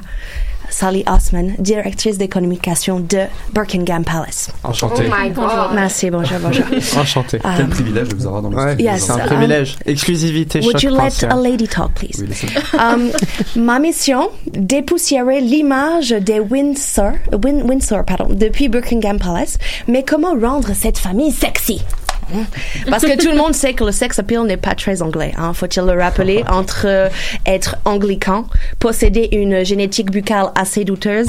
Sally 0.69 1.03
Osman, 1.07 1.53
directrice 1.59 2.17
des 2.17 2.27
communications 2.27 2.99
de 2.99 3.19
Buckingham 3.53 4.03
Palace. 4.03 4.49
Enchanté. 4.63 5.03
Oh 5.07 5.13
my 5.15 5.29
God. 5.29 5.45
Merci, 5.75 6.09
bonjour, 6.09 6.39
bonjour. 6.41 6.65
Enchanté. 6.97 7.37
Um, 7.43 7.51
Quel 7.55 7.67
privilège 7.69 8.07
de 8.09 8.15
vous 8.15 8.25
avoir 8.25 8.41
dans 8.41 8.49
le 8.49 8.57
studio. 8.71 8.85
Yes, 8.91 9.03
c'est 9.05 9.11
un 9.11 9.19
um, 9.19 9.25
privilège. 9.27 9.77
Exclusivité 9.85 10.59
Would 10.61 10.81
you 10.81 10.89
let 10.89 11.23
a 11.29 11.35
lady 11.35 11.67
talk, 11.67 11.93
please? 11.93 12.19
Oui, 12.19 12.27
Um, 12.79 13.11
ma 13.55 13.79
mission, 13.79 14.29
dépoussiérer 14.47 15.39
l'image 15.39 16.09
des 16.09 16.39
Windsor, 16.39 17.11
Win- 17.43 17.63
Windsor 17.69 18.03
pardon, 18.03 18.27
depuis 18.33 18.67
Buckingham 18.67 19.17
Palace, 19.19 19.57
mais 19.95 20.03
comment 20.03 20.33
rendre 20.37 20.71
cette 20.73 20.97
famille 20.97 21.31
sexy? 21.31 21.81
Hein? 22.33 22.43
Parce 22.89 23.05
que 23.05 23.17
tout 23.17 23.29
le 23.29 23.37
monde 23.37 23.53
sait 23.53 23.73
que 23.73 23.85
le 23.85 23.93
sex 23.93 24.19
appeal 24.19 24.41
n'est 24.41 24.57
pas 24.57 24.75
très 24.75 25.01
anglais, 25.01 25.31
hein, 25.37 25.53
faut-il 25.53 25.83
le 25.85 25.97
rappeler, 25.97 26.43
entre 26.49 26.81
euh, 26.83 27.07
être 27.45 27.77
anglican, 27.85 28.45
posséder 28.77 29.29
une 29.31 29.63
génétique 29.63 30.11
buccale 30.11 30.51
assez 30.53 30.83
douteuse, 30.83 31.27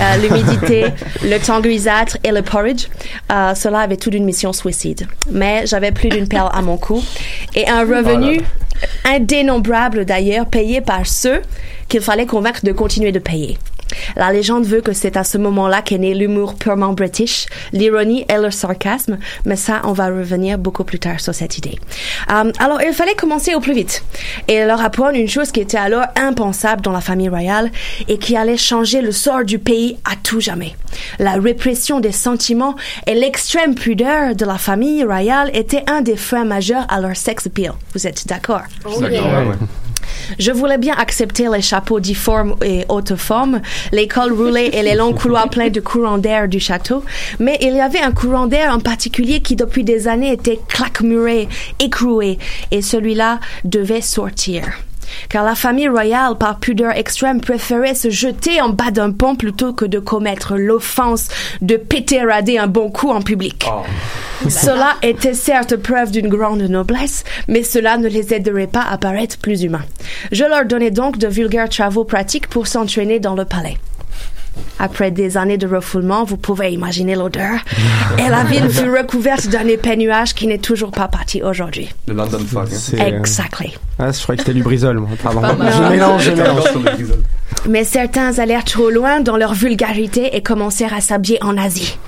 euh, 0.00 0.16
l'humidité, 0.20 0.86
le 1.22 1.38
temps 1.38 1.60
grisâtre 1.60 2.18
et 2.24 2.32
le 2.32 2.42
porridge, 2.42 2.88
euh, 3.30 3.54
cela 3.54 3.78
avait 3.78 3.96
toute 3.96 4.14
une 4.14 4.24
mission 4.24 4.52
suicide. 4.52 5.06
Mais 5.30 5.64
j'avais 5.66 5.92
plus 5.92 6.08
d'une 6.08 6.26
perle 6.26 6.50
à 6.52 6.60
mon 6.60 6.76
cou 6.76 7.00
et 7.54 7.68
un 7.68 7.82
revenu 7.82 8.40
indénombrable 9.04 10.04
d'ailleurs 10.04 10.46
payé 10.46 10.80
par 10.80 11.06
ceux 11.06 11.40
qu'il 11.86 12.00
fallait 12.00 12.26
convaincre 12.26 12.64
de 12.64 12.72
continuer 12.72 13.12
de 13.12 13.20
payer. 13.20 13.58
La 14.16 14.32
légende 14.32 14.66
veut 14.66 14.80
que 14.80 14.92
c'est 14.92 15.16
à 15.16 15.24
ce 15.24 15.38
moment-là 15.38 15.82
qu'est 15.82 15.98
né 15.98 16.14
l'humour 16.14 16.54
purement 16.54 16.92
british, 16.92 17.46
l'ironie 17.72 18.24
et 18.28 18.36
le 18.36 18.50
sarcasme, 18.50 19.18
mais 19.44 19.56
ça, 19.56 19.80
on 19.84 19.92
va 19.92 20.06
revenir 20.06 20.58
beaucoup 20.58 20.84
plus 20.84 20.98
tard 20.98 21.20
sur 21.20 21.34
cette 21.34 21.58
idée. 21.58 21.78
Euh, 22.30 22.52
alors, 22.58 22.80
il 22.82 22.92
fallait 22.92 23.14
commencer 23.14 23.54
au 23.54 23.60
plus 23.60 23.74
vite 23.74 24.04
et 24.46 24.64
leur 24.64 24.80
apprendre 24.80 25.16
une 25.16 25.28
chose 25.28 25.50
qui 25.52 25.60
était 25.60 25.78
alors 25.78 26.06
impensable 26.16 26.82
dans 26.82 26.92
la 26.92 27.00
famille 27.00 27.28
royale 27.28 27.70
et 28.08 28.18
qui 28.18 28.36
allait 28.36 28.56
changer 28.56 29.00
le 29.00 29.12
sort 29.12 29.44
du 29.44 29.58
pays 29.58 29.98
à 30.04 30.16
tout 30.22 30.40
jamais. 30.40 30.74
La 31.18 31.32
répression 31.32 32.00
des 32.00 32.12
sentiments 32.12 32.74
et 33.06 33.14
l'extrême 33.14 33.74
pudeur 33.74 34.34
de 34.34 34.44
la 34.44 34.58
famille 34.58 35.04
royale 35.04 35.50
étaient 35.54 35.84
un 35.86 36.00
des 36.00 36.16
freins 36.16 36.44
majeurs 36.44 36.86
à 36.88 37.00
leur 37.00 37.16
sex 37.16 37.46
appeal. 37.46 37.72
Vous 37.94 38.06
êtes 38.06 38.26
d'accord? 38.26 38.62
Je 40.38 40.52
voulais 40.52 40.78
bien 40.78 40.94
accepter 40.96 41.48
les 41.52 41.62
chapeaux 41.62 42.00
difformes 42.00 42.56
et 42.64 42.84
haute 42.88 43.16
forme, 43.16 43.60
les 43.92 44.08
cols 44.08 44.32
roulés 44.32 44.70
et 44.72 44.82
les 44.82 44.94
longs 44.94 45.12
couloirs 45.12 45.50
pleins 45.50 45.70
de 45.70 45.80
courants 45.80 46.18
d'air 46.18 46.48
du 46.48 46.60
château, 46.60 47.04
mais 47.38 47.58
il 47.60 47.74
y 47.74 47.80
avait 47.80 48.00
un 48.00 48.12
courant 48.12 48.46
d'air 48.46 48.72
en 48.72 48.80
particulier 48.80 49.40
qui 49.40 49.56
depuis 49.56 49.84
des 49.84 50.08
années 50.08 50.32
était 50.32 50.60
claquemuré, 50.68 51.48
écroué, 51.80 52.38
et 52.70 52.82
celui-là 52.82 53.40
devait 53.64 54.00
sortir. 54.00 54.64
Car 55.28 55.44
la 55.44 55.54
famille 55.54 55.88
royale, 55.88 56.36
par 56.38 56.58
pudeur 56.58 56.92
extrême, 56.92 57.40
préférait 57.40 57.94
se 57.94 58.10
jeter 58.10 58.60
en 58.60 58.70
bas 58.70 58.90
d'un 58.90 59.12
pont 59.12 59.36
plutôt 59.36 59.72
que 59.72 59.84
de 59.84 59.98
commettre 59.98 60.56
l'offense 60.56 61.28
de 61.60 61.76
péter 61.76 62.22
rader 62.22 62.58
un 62.58 62.66
bon 62.66 62.90
coup 62.90 63.10
en 63.10 63.22
public. 63.22 63.66
Cela 64.48 64.94
était 65.02 65.34
certes 65.34 65.76
preuve 65.76 66.10
d'une 66.10 66.28
grande 66.28 66.62
noblesse, 66.62 67.24
mais 67.48 67.62
cela 67.62 67.96
ne 67.96 68.08
les 68.08 68.32
aiderait 68.32 68.66
pas 68.66 68.84
à 68.88 68.96
paraître 68.96 69.38
plus 69.38 69.62
humains. 69.62 69.84
Je 70.30 70.44
leur 70.44 70.64
donnais 70.64 70.90
donc 70.90 71.18
de 71.18 71.26
vulgaires 71.26 71.68
travaux 71.68 72.04
pratiques 72.04 72.48
pour 72.48 72.66
s'entraîner 72.66 73.18
dans 73.18 73.34
le 73.34 73.44
palais. 73.44 73.78
Après 74.78 75.10
des 75.10 75.36
années 75.36 75.58
de 75.58 75.66
refoulement, 75.66 76.24
vous 76.24 76.36
pouvez 76.36 76.70
imaginer 76.72 77.14
l'odeur. 77.14 77.60
Et 78.18 78.28
la 78.28 78.44
ville 78.44 78.68
fut 78.70 78.90
recouverte 78.90 79.48
d'un 79.48 79.66
épais 79.66 79.96
nuage 79.96 80.34
qui 80.34 80.46
n'est 80.46 80.58
toujours 80.58 80.90
pas 80.92 81.08
parti 81.08 81.42
aujourd'hui. 81.42 81.88
Le 82.06 82.14
London 82.14 82.38
Fog. 82.38 82.68
hein. 82.70 82.76
C'est, 82.76 83.00
euh, 83.00 83.18
Exactly. 83.18 83.74
Ah, 83.98 84.12
je 84.12 84.22
croyais 84.22 84.36
que 84.36 84.42
c'était 84.44 84.52
Lubrizol, 84.56 84.98
moi. 84.98 85.08
Pardon. 85.22 85.40
Je 85.42 85.90
mélange, 85.90 86.22
je 86.24 86.30
mélange. 86.30 86.62
Mais 87.68 87.84
certains 87.84 88.38
allèrent 88.38 88.64
trop 88.64 88.90
loin 88.90 89.20
dans 89.20 89.36
leur 89.36 89.54
vulgarité 89.54 90.36
et 90.36 90.42
commencèrent 90.42 90.94
à 90.94 91.00
s'habiller 91.00 91.42
en 91.42 91.56
Asie. 91.58 91.98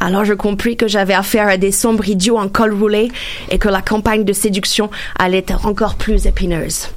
Alors 0.00 0.24
je 0.24 0.34
compris 0.34 0.76
que 0.76 0.88
j'avais 0.88 1.14
affaire 1.14 1.46
à 1.48 1.56
des 1.56 1.72
sombres 1.72 2.06
idiots 2.08 2.38
en 2.38 2.48
col 2.48 2.74
roulé 2.74 3.10
et 3.50 3.58
que 3.58 3.68
la 3.68 3.80
campagne 3.82 4.24
de 4.24 4.32
séduction 4.32 4.90
allait 5.18 5.38
être 5.46 5.64
encore 5.66 5.94
plus 5.94 6.26
épineuse. 6.26 6.88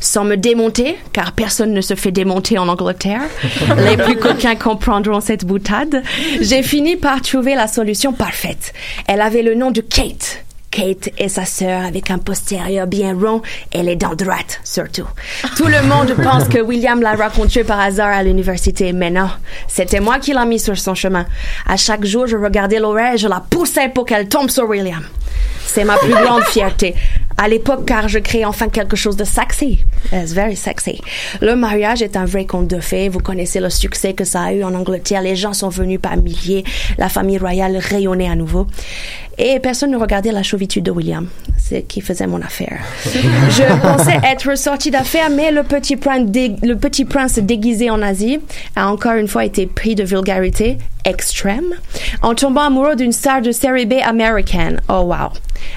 Sans 0.00 0.24
me 0.24 0.36
démonter, 0.36 0.96
car 1.12 1.32
personne 1.32 1.72
ne 1.72 1.80
se 1.80 1.94
fait 1.94 2.12
démonter 2.12 2.58
en 2.58 2.68
Angleterre, 2.68 3.22
les 3.88 3.96
plus 3.96 4.16
coquins 4.16 4.56
comprendront 4.56 5.20
cette 5.20 5.44
boutade, 5.44 6.02
j'ai 6.40 6.62
fini 6.62 6.96
par 6.96 7.20
trouver 7.22 7.54
la 7.54 7.68
solution 7.68 8.12
parfaite. 8.12 8.72
Elle 9.06 9.20
avait 9.20 9.42
le 9.42 9.54
nom 9.54 9.70
de 9.70 9.80
Kate. 9.80 10.42
Kate 10.76 11.08
est 11.16 11.28
sa 11.28 11.46
sœur 11.46 11.86
avec 11.86 12.10
un 12.10 12.18
postérieur 12.18 12.86
bien 12.86 13.14
rond 13.14 13.40
et 13.72 13.82
les 13.82 13.96
dents 13.96 14.14
droites, 14.14 14.60
surtout. 14.62 15.06
Tout 15.56 15.68
le 15.68 15.82
monde 15.82 16.14
pense 16.22 16.48
que 16.48 16.60
William 16.60 17.00
l'a 17.00 17.14
rencontrée 17.14 17.64
par 17.64 17.80
hasard 17.80 18.12
à 18.14 18.22
l'université, 18.22 18.92
mais 18.92 19.10
non. 19.10 19.30
C'était 19.68 20.00
moi 20.00 20.18
qui 20.18 20.34
l'a 20.34 20.44
mis 20.44 20.58
sur 20.58 20.76
son 20.76 20.94
chemin. 20.94 21.24
À 21.66 21.78
chaque 21.78 22.04
jour, 22.04 22.26
je 22.26 22.36
regardais 22.36 22.78
l'horaire 22.78 23.14
et 23.14 23.18
je 23.18 23.26
la 23.26 23.40
poussais 23.40 23.88
pour 23.88 24.04
qu'elle 24.04 24.28
tombe 24.28 24.50
sur 24.50 24.68
William. 24.68 25.02
C'est 25.66 25.84
ma 25.84 25.96
plus 25.98 26.14
grande 26.14 26.44
fierté. 26.44 26.94
À 27.38 27.48
l'époque, 27.48 27.84
car 27.84 28.08
je 28.08 28.18
crée 28.18 28.46
enfin 28.46 28.68
quelque 28.68 28.96
chose 28.96 29.16
de 29.16 29.24
sexy. 29.24 29.80
It's 30.10 30.32
very 30.32 30.56
sexy. 30.56 31.02
Le 31.42 31.54
mariage 31.54 32.00
est 32.00 32.16
un 32.16 32.24
vrai 32.24 32.46
conte 32.46 32.68
de 32.68 32.80
fées. 32.80 33.10
Vous 33.10 33.18
connaissez 33.18 33.60
le 33.60 33.68
succès 33.68 34.14
que 34.14 34.24
ça 34.24 34.40
a 34.40 34.52
eu 34.54 34.64
en 34.64 34.74
Angleterre. 34.74 35.20
Les 35.20 35.36
gens 35.36 35.52
sont 35.52 35.68
venus 35.68 36.00
par 36.00 36.16
milliers. 36.16 36.64
La 36.96 37.10
famille 37.10 37.36
royale 37.36 37.76
rayonnait 37.76 38.30
à 38.30 38.36
nouveau. 38.36 38.66
Et 39.36 39.60
personne 39.60 39.90
ne 39.90 39.98
regardait 39.98 40.32
la 40.32 40.42
chauvitude 40.42 40.84
de 40.84 40.90
William. 40.90 41.28
C'est 41.58 41.82
qui 41.82 42.00
faisait 42.00 42.26
mon 42.26 42.40
affaire. 42.40 42.78
Je 43.04 43.80
pensais 43.82 44.18
être 44.24 44.56
sortie 44.56 44.90
d'affaire, 44.90 45.28
mais 45.28 45.50
le 45.50 45.62
petit, 45.62 45.96
prince 45.96 46.26
le 46.62 46.74
petit 46.74 47.04
prince 47.04 47.38
déguisé 47.38 47.90
en 47.90 48.00
Asie 48.00 48.40
a 48.76 48.90
encore 48.90 49.14
une 49.14 49.28
fois 49.28 49.44
été 49.44 49.66
pris 49.66 49.94
de 49.94 50.04
vulgarité 50.04 50.78
extrême 51.06 51.74
en 52.22 52.34
tombant 52.34 52.62
amoureux 52.62 52.96
d'une 52.96 53.12
star 53.12 53.40
de 53.40 53.52
série 53.52 53.86
B 53.86 53.94
américaine. 54.02 54.80
Oh 54.88 55.02
wow. 55.02 55.30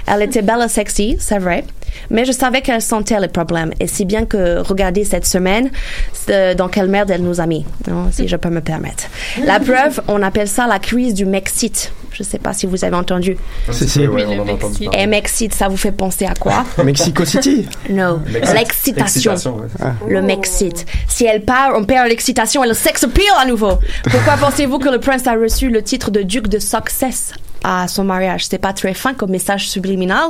Elle 0.07 0.23
était 0.23 0.41
belle 0.41 0.65
et 0.65 0.69
sexy, 0.69 1.17
c'est 1.19 1.39
vrai. 1.39 1.63
Mais 2.09 2.25
je 2.25 2.31
savais 2.31 2.61
qu'elle 2.61 2.81
sentait 2.81 3.19
les 3.19 3.27
problèmes. 3.27 3.71
Et 3.79 3.87
si 3.87 4.05
bien 4.05 4.25
que, 4.25 4.59
regardez 4.59 5.03
cette 5.03 5.25
semaine, 5.25 5.69
c'est- 6.13 6.55
dans 6.55 6.67
quelle 6.67 6.87
merde 6.87 7.09
elle 7.11 7.21
nous 7.23 7.39
a 7.41 7.45
mis, 7.45 7.65
hein, 7.89 8.07
si 8.11 8.27
je 8.27 8.35
peux 8.35 8.49
me 8.49 8.61
permettre. 8.61 9.05
La 9.43 9.59
preuve, 9.59 10.01
on 10.07 10.21
appelle 10.21 10.47
ça 10.47 10.67
la 10.67 10.79
crise 10.79 11.13
du 11.13 11.25
Mexite. 11.25 11.91
Je 12.11 12.23
sais 12.23 12.39
pas 12.39 12.53
si 12.53 12.65
vous 12.65 12.83
avez 12.83 12.95
entendu. 12.95 13.37
Si, 13.71 13.87
si. 13.87 14.05
Ouais, 14.07 14.25
on 14.27 14.39
en 14.41 14.47
a 14.47 14.51
entendu 14.53 14.83
Et 14.83 14.85
parler. 14.87 15.07
Mexite, 15.07 15.53
ça 15.53 15.67
vous 15.67 15.77
fait 15.77 15.91
penser 15.91 16.25
à 16.25 16.33
quoi? 16.33 16.65
Mexico 16.83 17.23
City. 17.23 17.67
No. 17.89 18.19
L'excit- 18.27 18.53
L'excitation. 18.93 19.55
ouais. 19.57 19.67
Ah. 19.81 19.93
Le 20.07 20.21
m'excite. 20.21 20.85
Si 21.07 21.25
elle 21.25 21.43
part, 21.45 21.71
on 21.75 21.83
perd 21.85 22.07
l'excitation 22.09 22.63
et 22.63 22.67
le 22.67 22.73
sex 22.73 23.03
appeal 23.03 23.23
à 23.39 23.45
nouveau. 23.45 23.73
Pourquoi 24.09 24.33
pensez-vous 24.39 24.79
que 24.79 24.89
le 24.89 24.99
prince 24.99 25.27
a 25.27 25.33
reçu 25.33 25.69
le 25.69 25.81
titre 25.83 26.09
de 26.11 26.23
duc 26.23 26.47
de 26.47 26.59
Success? 26.59 27.33
À 27.63 27.87
son 27.87 28.03
mariage? 28.03 28.45
C'est 28.45 28.57
pas 28.57 28.73
très 28.73 28.93
fin 28.93 29.13
comme 29.13 29.31
message 29.31 29.69
subliminal, 29.69 30.27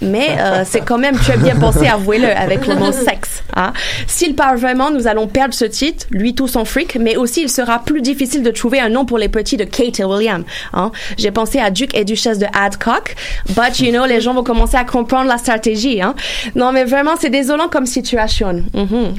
mais 0.00 0.36
euh, 0.38 0.64
c'est 0.64 0.80
quand 0.80 0.98
même 0.98 1.16
très 1.16 1.36
bien 1.36 1.56
pensé, 1.56 1.86
avouez-le, 1.86 2.30
avec 2.30 2.66
le 2.66 2.76
mot 2.76 2.92
sexe. 2.92 3.42
Hein? 3.54 3.72
S'il 4.06 4.34
part 4.34 4.56
vraiment, 4.56 4.90
nous 4.90 5.06
allons 5.06 5.26
perdre 5.26 5.54
ce 5.54 5.64
titre, 5.64 6.06
lui 6.10 6.34
tout 6.34 6.48
son 6.48 6.64
fric, 6.64 6.96
mais 6.96 7.16
aussi 7.16 7.42
il 7.42 7.50
sera 7.50 7.80
plus 7.80 8.00
difficile 8.00 8.42
de 8.42 8.50
trouver 8.50 8.80
un 8.80 8.88
nom 8.88 9.04
pour 9.04 9.18
les 9.18 9.28
petits 9.28 9.56
de 9.56 9.64
Kate 9.64 10.00
et 10.00 10.04
William. 10.04 10.44
Hein? 10.72 10.90
J'ai 11.18 11.30
pensé 11.30 11.58
à 11.58 11.70
duc 11.70 11.94
et 11.96 12.04
duchesse 12.04 12.38
de 12.38 12.46
Adcock, 12.52 13.14
but 13.50 13.78
you 13.80 13.90
know, 13.90 14.06
les 14.06 14.20
gens 14.20 14.34
vont 14.34 14.44
commencer 14.44 14.76
à 14.76 14.84
comprendre 14.84 15.28
la 15.28 15.38
stratégie. 15.38 16.00
Hein? 16.00 16.14
Non, 16.54 16.72
mais 16.72 16.84
vraiment, 16.84 17.12
c'est 17.18 17.30
désolant 17.30 17.68
comme 17.68 17.86
situation. 17.86 18.64
Mhm. 18.74 19.14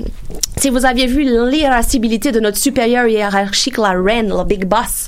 Si 0.57 0.69
vous 0.69 0.85
aviez 0.85 1.07
vu 1.07 1.23
l'irascibilité 1.23 2.31
de 2.31 2.39
notre 2.39 2.57
supérieure 2.57 3.07
hiérarchique, 3.07 3.77
la 3.77 3.91
reine, 3.91 4.29
le 4.29 4.43
big 4.43 4.65
boss, 4.65 5.07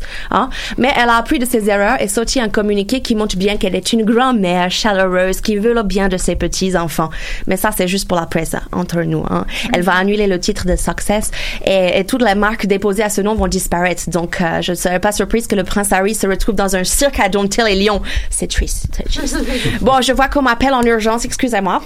mais 0.78 0.92
elle 0.98 1.10
a 1.10 1.18
appris 1.18 1.40
de 1.40 1.46
ses 1.46 1.70
erreurs 1.70 2.02
et 2.02 2.08
sorti 2.08 2.40
un 2.40 2.45
communiqué 2.50 3.02
qui 3.02 3.16
montre 3.16 3.38
bien 3.38 3.58
qu'elle 3.58 3.76
est 3.76 3.94
une 3.94 4.04
grand-mère 4.04 4.72
chaleureuse 4.72 5.42
qui 5.42 5.58
veut 5.58 5.74
le 5.74 5.84
bien 5.84 6.08
de 6.08 6.18
ses 6.18 6.36
petits-enfants. 6.36 7.10
Mais 7.48 7.58
ça, 7.58 7.72
c'est 7.76 7.88
juste 7.88 8.08
pour 8.08 8.18
la 8.18 8.26
presse, 8.26 8.54
hein, 8.54 8.62
entre 8.72 9.02
nous. 9.02 9.24
Hein. 9.30 9.46
Elle 9.74 9.82
va 9.82 9.94
annuler 9.94 10.28
le 10.28 10.40
titre 10.40 10.66
de 10.66 10.76
Success 10.76 11.32
et, 11.66 12.00
et 12.00 12.06
toutes 12.06 12.24
les 12.24 12.36
marques 12.36 12.66
déposées 12.66 13.04
à 13.04 13.10
ce 13.10 13.22
nom 13.22 13.36
vont 13.36 13.48
disparaître. 13.48 14.10
Donc, 14.10 14.42
euh, 14.42 14.62
je 14.62 14.72
ne 14.72 14.76
serais 14.76 15.00
pas 15.00 15.12
surprise 15.12 15.48
que 15.48 15.56
le 15.56 15.64
prince 15.64 15.92
Harry 15.92 16.16
se 16.16 16.28
retrouve 16.28 16.56
dans 16.56 16.76
un 16.76 16.84
cirque 16.84 17.20
à 17.20 17.30
Domptille 17.30 17.66
et 17.70 17.76
Lyon. 17.76 18.02
C'est 18.30 18.50
triste, 18.50 18.88
c'est 18.92 19.04
triste. 19.04 19.38
bon, 19.82 20.02
je 20.02 20.14
vois 20.14 20.28
qu'on 20.28 20.42
m'appelle 20.42 20.74
en 20.74 20.84
urgence, 20.84 21.26
excusez-moi. 21.26 21.82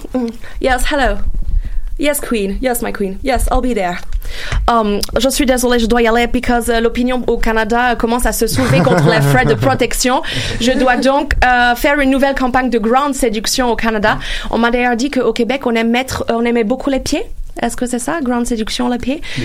Yes, 0.60 0.82
hello. 0.90 1.16
Yes, 2.00 2.18
Queen. 2.18 2.58
Yes, 2.62 2.80
my 2.80 2.92
Queen. 2.92 3.18
Yes, 3.22 3.46
I'll 3.52 3.60
be 3.60 3.74
there. 3.74 3.98
Um, 4.68 5.00
je 5.18 5.28
suis 5.28 5.44
désolée, 5.44 5.78
je 5.78 5.86
dois 5.86 6.00
y 6.00 6.08
aller 6.08 6.26
parce 6.28 6.66
que 6.66 6.80
l'opinion 6.80 7.22
au 7.26 7.36
Canada 7.36 7.94
commence 7.96 8.24
à 8.24 8.32
se 8.32 8.46
soulever 8.46 8.78
contre 8.80 9.10
les 9.10 9.20
frais 9.20 9.44
de 9.44 9.54
protection. 9.54 10.22
Je 10.60 10.72
dois 10.72 10.96
donc 10.96 11.34
euh, 11.44 11.74
faire 11.74 12.00
une 12.00 12.10
nouvelle 12.10 12.34
campagne 12.34 12.70
de 12.70 12.78
grande 12.78 13.14
séduction 13.14 13.70
au 13.70 13.76
Canada. 13.76 14.18
On 14.50 14.56
m'a 14.56 14.70
d'ailleurs 14.70 14.96
dit 14.96 15.10
qu'au 15.10 15.34
Québec, 15.34 15.66
on, 15.66 15.74
aime 15.74 15.90
mettre, 15.90 16.24
on 16.30 16.44
aimait 16.44 16.64
beaucoup 16.64 16.88
les 16.88 17.00
pieds. 17.00 17.24
Est-ce 17.62 17.76
que 17.76 17.86
c'est 17.86 17.98
ça, 17.98 18.20
grande 18.22 18.46
séduction, 18.46 18.88
la 18.88 18.96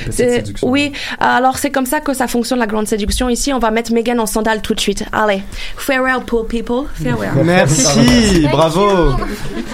C'est- 0.10 0.36
séductions. 0.38 0.68
Oui, 0.70 0.92
alors 1.20 1.58
c'est 1.58 1.72
comme 1.72 1.86
ça 1.86 2.00
que 2.00 2.14
ça 2.14 2.28
fonctionne 2.28 2.60
la 2.60 2.68
grande 2.68 2.88
séduction. 2.88 3.30
Ici, 3.30 3.54
on 3.54 3.60
va 3.60 3.72
mettre 3.72 3.92
Megan 3.94 4.20
en 4.20 4.26
sandales 4.26 4.62
tout 4.62 4.74
de 4.74 4.80
suite. 4.80 5.04
Allez, 5.12 5.42
farewell, 5.78 6.22
poor 6.26 6.48
people, 6.48 6.86
farewell. 7.02 7.32
Merci, 7.44 8.48
bravo. 8.52 9.16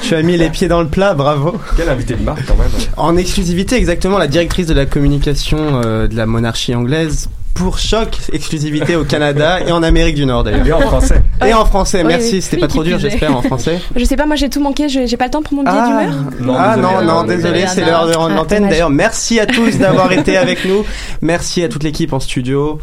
Tu 0.01 0.15
as 0.15 0.21
mis 0.23 0.37
les 0.37 0.49
pieds 0.49 0.67
dans 0.67 0.81
le 0.81 0.87
plat, 0.87 1.13
bravo. 1.13 1.55
Quel 1.77 1.89
invité 1.89 2.15
de 2.15 2.23
marque 2.23 2.45
quand 2.47 2.55
même. 2.55 2.67
En 2.97 3.15
exclusivité, 3.17 3.75
exactement, 3.75 4.17
la 4.17 4.27
directrice 4.27 4.67
de 4.67 4.73
la 4.73 4.85
communication 4.85 5.81
euh, 5.85 6.07
de 6.07 6.15
la 6.15 6.25
monarchie 6.25 6.73
anglaise 6.75 7.29
pour 7.53 7.77
Choc, 7.79 8.17
exclusivité 8.33 8.95
au 8.95 9.03
Canada 9.03 9.59
et 9.65 9.71
en 9.71 9.83
Amérique 9.83 10.15
du 10.15 10.25
Nord 10.25 10.43
d'ailleurs. 10.43 10.65
Et 10.65 10.73
en 10.73 10.81
français. 10.81 11.21
Et 11.45 11.53
en 11.53 11.65
français, 11.65 12.03
merci. 12.03 12.35
oui. 12.35 12.41
C'était 12.41 12.57
pas 12.57 12.67
trop 12.67 12.83
dur, 12.83 12.97
j'espère, 12.99 13.35
en 13.35 13.41
français. 13.41 13.79
Je 13.95 14.03
sais 14.05 14.15
pas, 14.15 14.25
moi 14.25 14.35
j'ai 14.35 14.49
tout 14.49 14.61
manqué, 14.61 14.89
je- 14.89 15.05
j'ai 15.05 15.17
pas 15.17 15.25
le 15.25 15.31
temps 15.31 15.41
pour 15.43 15.53
mon 15.53 15.63
billet 15.63 15.73
Ah, 15.77 15.87
d'humeur. 15.87 16.15
Non, 16.41 16.55
ah 16.57 16.75
non, 16.77 17.01
non, 17.03 17.19
Anna, 17.19 17.35
désolé, 17.35 17.65
c'est 17.67 17.85
l'heure 17.85 18.07
de 18.07 18.13
Ah, 18.13 18.17
rendre 18.17 18.35
l'antenne. 18.35 18.59
dommage. 18.59 18.71
D'ailleurs, 18.71 18.89
merci 18.89 19.39
à 19.39 19.45
tous 19.45 19.77
d'avoir 19.77 20.11
été 20.13 20.37
avec 20.37 20.65
nous. 20.65 20.83
Merci 21.21 21.63
à 21.63 21.69
toute 21.69 21.83
l'équipe 21.83 22.13
en 22.13 22.19
studio. 22.19 22.79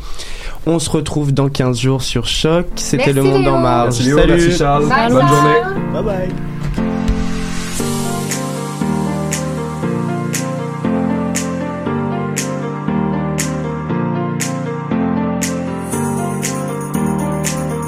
On 0.67 0.79
se 0.79 0.91
retrouve 0.91 1.33
dans 1.33 1.49
15 1.49 1.79
jours 1.79 2.03
sur 2.03 2.27
Choc. 2.27 2.67
C'était 2.77 3.13
Le 3.13 3.23
Monde 3.23 3.43
Léo. 3.43 3.55
en 3.55 3.59
marge. 3.59 3.85
Merci 3.97 4.03
Léo, 4.05 4.19
Salut. 4.19 4.33
merci 4.35 4.59
Charles. 4.59 4.87
Bye 4.89 5.09
Bonne 5.11 5.19
bye. 5.21 5.29
journée. 5.29 5.93
Bye 5.95 6.03
bye. 6.05 6.29